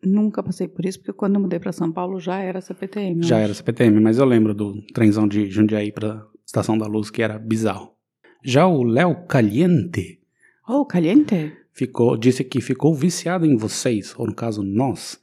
Nunca 0.00 0.44
passei 0.44 0.68
por 0.68 0.86
isso, 0.86 1.00
porque 1.00 1.12
quando 1.12 1.34
eu 1.34 1.40
mudei 1.40 1.58
para 1.58 1.72
São 1.72 1.90
Paulo 1.90 2.20
já 2.20 2.38
era 2.38 2.60
CPTM. 2.60 3.24
Já 3.24 3.36
acho. 3.36 3.44
era 3.44 3.54
CPTM, 3.54 4.00
mas 4.00 4.18
eu 4.18 4.26
lembro 4.26 4.54
do 4.54 4.80
trenzão 4.94 5.26
de 5.26 5.50
Jundiaí 5.50 5.90
para 5.90 6.24
Estação 6.46 6.78
da 6.78 6.86
Luz, 6.86 7.10
que 7.10 7.20
era 7.20 7.36
bizarro. 7.36 7.90
Já 8.42 8.66
o 8.66 8.82
Léo 8.82 9.26
Caliente 9.26 10.18
Oh, 10.68 10.84
caliente? 10.84 11.52
ficou, 11.72 12.16
disse 12.16 12.44
que 12.44 12.60
ficou 12.60 12.94
viciado 12.94 13.44
em 13.46 13.56
vocês, 13.56 14.14
ou 14.16 14.26
no 14.26 14.34
caso 14.34 14.62
nós. 14.62 15.20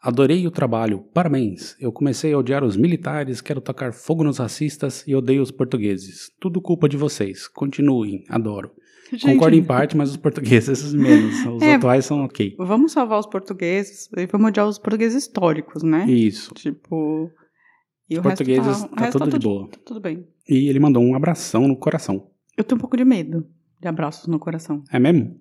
Adorei 0.00 0.46
o 0.46 0.50
trabalho, 0.50 1.00
parabéns. 1.12 1.76
Eu 1.80 1.90
comecei 1.92 2.32
a 2.32 2.38
odiar 2.38 2.62
os 2.62 2.76
militares, 2.76 3.40
quero 3.40 3.60
tacar 3.60 3.92
fogo 3.92 4.22
nos 4.22 4.38
racistas 4.38 5.02
e 5.06 5.14
odeio 5.14 5.42
os 5.42 5.50
portugueses. 5.50 6.30
Tudo 6.40 6.60
culpa 6.62 6.88
de 6.88 6.96
vocês. 6.96 7.48
Continuem, 7.48 8.24
adoro. 8.28 8.70
Gente, 9.10 9.24
Concordo 9.26 9.56
em 9.56 9.64
parte, 9.64 9.96
mas 9.96 10.10
os 10.10 10.16
portugueses 10.16 10.92
menos. 10.94 11.44
Os 11.46 11.62
É. 11.62 11.74
atuais 11.74 12.04
são 12.04 12.24
ok. 12.24 12.54
Vamos 12.58 12.92
salvar 12.92 13.18
os 13.18 13.26
portugueses 13.26 14.08
e 14.16 14.26
vamos 14.26 14.48
odiar 14.48 14.68
os 14.68 14.78
portugueses 14.78 15.24
históricos, 15.24 15.82
né? 15.82 16.04
Isso. 16.08 16.54
Tipo. 16.54 17.30
E 18.08 18.18
o 18.18 18.22
Portugueses 18.22 18.66
resto 18.66 18.88
tá, 18.88 18.96
tá 18.96 19.00
resto 19.04 19.18
tudo 19.18 19.24
de 19.26 19.30
tudo- 19.32 19.42
boa. 19.48 19.68
tá 19.68 19.78
tudo 19.84 20.00
bem. 20.00 20.26
E 20.48 20.68
ele 20.68 20.78
mandou 20.78 21.02
um 21.02 21.14
abração 21.14 21.66
no 21.66 21.76
coração. 21.76 22.26
Eu 22.58 22.64
tenho 22.64 22.76
um 22.76 22.80
pouco 22.80 22.96
de 22.96 23.04
medo 23.04 23.46
de 23.80 23.86
abraços 23.86 24.26
no 24.26 24.36
coração. 24.40 24.82
É 24.92 24.98
mesmo? 24.98 25.40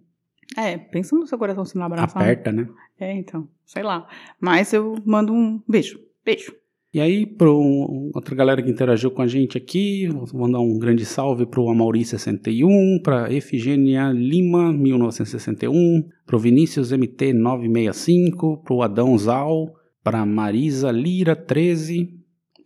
É, 0.56 0.78
pensa 0.78 1.16
no 1.16 1.26
seu 1.26 1.38
coração 1.40 1.66
sendo 1.66 1.84
abraçado. 1.84 2.22
Aperta, 2.24 2.52
né? 2.52 2.70
É, 3.00 3.12
então, 3.12 3.50
sei 3.66 3.82
lá. 3.82 4.08
Mas 4.40 4.72
eu 4.72 4.96
mando 5.04 5.34
um 5.34 5.60
beijo. 5.68 6.00
Beijo. 6.24 6.54
E 6.94 7.02
aí, 7.02 7.26
para 7.26 7.50
outra 7.50 8.36
galera 8.36 8.62
que 8.62 8.70
interagiu 8.70 9.10
com 9.10 9.24
a 9.24 9.28
gente 9.28 9.58
aqui, 9.58 10.08
vou 10.08 10.28
mandar 10.42 10.60
um 10.60 10.78
grande 10.78 11.06
salve 11.06 11.48
para 11.48 11.60
o 11.60 11.66
Amauri61, 11.66 13.02
para 13.04 13.34
Efigênia 13.34 14.12
Lima, 14.12 14.72
1961, 14.72 16.08
para 16.26 16.36
o 16.36 16.40
Vinícius 16.40 16.92
MT 16.92 17.34
965, 17.34 18.64
para 18.64 18.74
o 18.74 18.84
Adão 18.84 19.18
Zal, 19.18 19.74
para 20.04 20.24
Marisa 20.24 20.92
Lira 20.92 21.36
13, 21.36 22.16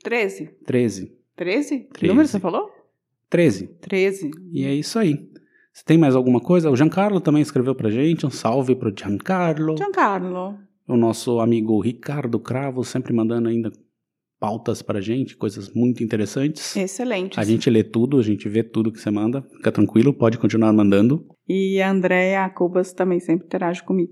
13. 0.03 0.45
13, 0.65 1.11
13? 1.35 1.79
Que 1.79 1.93
13. 1.93 2.07
número 2.07 2.27
você 2.27 2.39
falou? 2.39 2.80
13. 3.31 3.67
13. 3.79 4.29
E 4.51 4.65
é 4.65 4.75
isso 4.75 4.99
aí. 4.99 5.27
Se 5.73 5.85
tem 5.85 5.97
mais 5.97 6.15
alguma 6.15 6.41
coisa, 6.41 6.69
o 6.69 6.75
Giancarlo 6.75 7.21
também 7.21 7.41
escreveu 7.41 7.73
pra 7.73 7.89
gente, 7.89 8.25
um 8.25 8.29
salve 8.29 8.75
pro 8.75 8.93
Giancarlo. 8.95 9.77
Giancarlo. 9.77 10.59
O 10.85 10.97
nosso 10.97 11.39
amigo 11.39 11.79
Ricardo 11.79 12.37
Cravo 12.37 12.83
sempre 12.83 13.13
mandando 13.13 13.47
ainda 13.47 13.71
pautas 14.37 14.81
pra 14.81 14.99
gente, 14.99 15.37
coisas 15.37 15.73
muito 15.73 16.03
interessantes. 16.03 16.75
Excelente. 16.75 17.39
A 17.39 17.43
gente 17.45 17.69
lê 17.69 17.83
tudo, 17.85 18.19
a 18.19 18.21
gente 18.21 18.49
vê 18.49 18.63
tudo 18.63 18.91
que 18.91 18.99
você 18.99 19.09
manda. 19.09 19.41
Fica 19.55 19.71
tranquilo, 19.71 20.13
pode 20.13 20.37
continuar 20.37 20.73
mandando. 20.73 21.25
E 21.47 21.81
a 21.81 21.89
Andréia 21.89 22.49
Cubas 22.49 22.91
também 22.91 23.21
sempre 23.21 23.45
interage 23.45 23.81
comigo. 23.81 24.11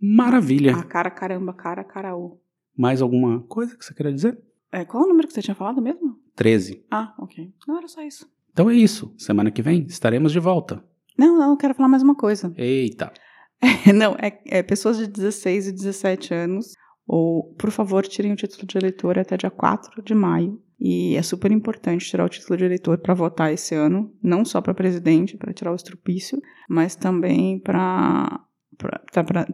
Maravilha. 0.00 0.76
A 0.76 0.84
cara 0.84 1.10
caramba, 1.10 1.52
cara 1.52 1.82
caraú. 1.82 2.38
Mais 2.78 3.02
alguma 3.02 3.40
coisa 3.48 3.76
que 3.76 3.84
você 3.84 3.92
queria 3.92 4.12
dizer? 4.12 4.38
É, 4.70 4.84
qual 4.84 5.02
o 5.02 5.08
número 5.08 5.26
que 5.26 5.34
você 5.34 5.42
tinha 5.42 5.54
falado 5.54 5.82
mesmo? 5.82 6.16
13. 6.36 6.84
Ah, 6.90 7.14
ok. 7.18 7.52
Não 7.66 7.76
era 7.76 7.88
só 7.88 8.02
isso. 8.02 8.26
Então 8.52 8.68
é 8.68 8.74
isso. 8.74 9.14
Semana 9.16 9.50
que 9.50 9.62
vem 9.62 9.86
estaremos 9.86 10.32
de 10.32 10.38
volta. 10.38 10.82
Não, 11.18 11.38
não, 11.38 11.50
eu 11.50 11.56
quero 11.56 11.74
falar 11.74 11.88
mais 11.88 12.02
uma 12.02 12.14
coisa. 12.14 12.52
Eita. 12.56 13.12
não, 13.94 14.14
é, 14.18 14.40
é 14.46 14.62
pessoas 14.62 14.98
de 14.98 15.06
16 15.06 15.68
e 15.68 15.72
17 15.72 16.34
anos. 16.34 16.74
Ou, 17.06 17.54
por 17.54 17.70
favor, 17.70 18.06
tirem 18.06 18.32
o 18.32 18.36
título 18.36 18.66
de 18.66 18.78
eleitor 18.78 19.18
até 19.18 19.36
dia 19.36 19.50
4 19.50 20.02
de 20.02 20.14
maio. 20.14 20.60
E 20.78 21.14
é 21.14 21.22
super 21.22 21.52
importante 21.52 22.08
tirar 22.08 22.24
o 22.24 22.28
título 22.28 22.56
de 22.56 22.64
eleitor 22.64 22.98
para 22.98 23.14
votar 23.14 23.52
esse 23.52 23.74
ano, 23.74 24.12
não 24.22 24.44
só 24.44 24.60
para 24.60 24.74
presidente, 24.74 25.36
para 25.36 25.52
tirar 25.52 25.70
o 25.70 25.76
estrupício, 25.76 26.40
mas 26.68 26.96
também 26.96 27.60
para 27.60 28.40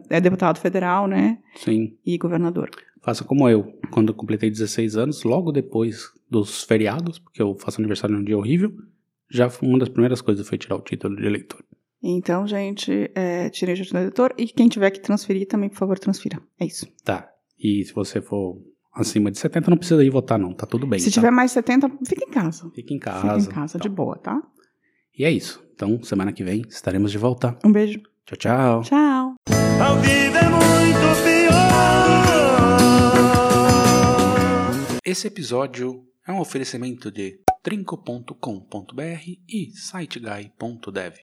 é 0.09 0.19
deputado 0.19 0.59
federal, 0.59 1.07
né? 1.07 1.37
Sim. 1.55 1.95
E 2.03 2.17
governador. 2.17 2.71
Faça 3.01 3.23
como 3.23 3.47
eu. 3.47 3.73
Quando 3.91 4.09
eu 4.09 4.15
completei 4.15 4.49
16 4.49 4.97
anos, 4.97 5.23
logo 5.23 5.51
depois 5.51 6.09
dos 6.29 6.63
feriados, 6.63 7.19
porque 7.19 7.41
eu 7.41 7.55
faço 7.55 7.81
aniversário 7.81 8.15
num 8.15 8.23
dia 8.23 8.37
horrível, 8.37 8.71
já 9.29 9.49
foi 9.49 9.67
uma 9.67 9.79
das 9.79 9.89
primeiras 9.89 10.21
coisas 10.21 10.47
foi 10.47 10.57
tirar 10.57 10.75
o 10.75 10.81
título 10.81 11.15
de 11.15 11.25
eleitor. 11.25 11.63
Então, 12.01 12.47
gente, 12.47 13.11
é, 13.13 13.49
tirem 13.49 13.73
o 13.73 13.77
título 13.77 13.99
de 13.99 14.05
eleitor. 14.05 14.33
E 14.37 14.47
quem 14.47 14.67
tiver 14.67 14.89
que 14.91 15.01
transferir 15.01 15.47
também, 15.47 15.69
por 15.69 15.77
favor, 15.77 15.99
transfira. 15.99 16.41
É 16.59 16.65
isso. 16.65 16.87
Tá. 17.03 17.29
E 17.59 17.83
se 17.83 17.93
você 17.93 18.21
for 18.21 18.57
acima 18.93 19.29
de 19.29 19.37
70, 19.37 19.69
não 19.69 19.77
precisa 19.77 20.03
ir 20.03 20.09
votar, 20.09 20.39
não. 20.39 20.53
Tá 20.53 20.65
tudo 20.65 20.87
bem. 20.87 20.99
Se 20.99 21.09
tá? 21.09 21.15
tiver 21.15 21.31
mais 21.31 21.51
70, 21.51 21.89
fica 22.05 22.25
em 22.25 22.31
casa. 22.31 22.71
Fica 22.73 22.93
em 22.93 22.99
casa. 22.99 23.21
Fica 23.21 23.51
em 23.51 23.53
casa, 23.53 23.77
de 23.77 23.89
boa, 23.89 24.17
tá? 24.17 24.41
E 25.17 25.25
é 25.25 25.31
isso. 25.31 25.61
Então, 25.75 26.01
semana 26.01 26.31
que 26.31 26.43
vem 26.43 26.63
estaremos 26.69 27.11
de 27.11 27.17
volta. 27.17 27.57
Um 27.63 27.71
beijo. 27.71 27.99
Tchau, 28.25 28.37
tchau. 28.37 28.81
Tchau. 28.83 29.35
A 29.81 29.93
vida 29.95 30.39
é 30.39 30.49
muito 30.49 31.23
pior. 31.23 31.69
Esse 35.03 35.27
episódio 35.27 36.08
é 36.29 36.31
um 36.31 36.39
oferecimento 36.39 37.11
de 37.11 37.39
trinco.com.br 37.63 39.23
e 39.47 39.71
siteguy.dev. 39.71 41.15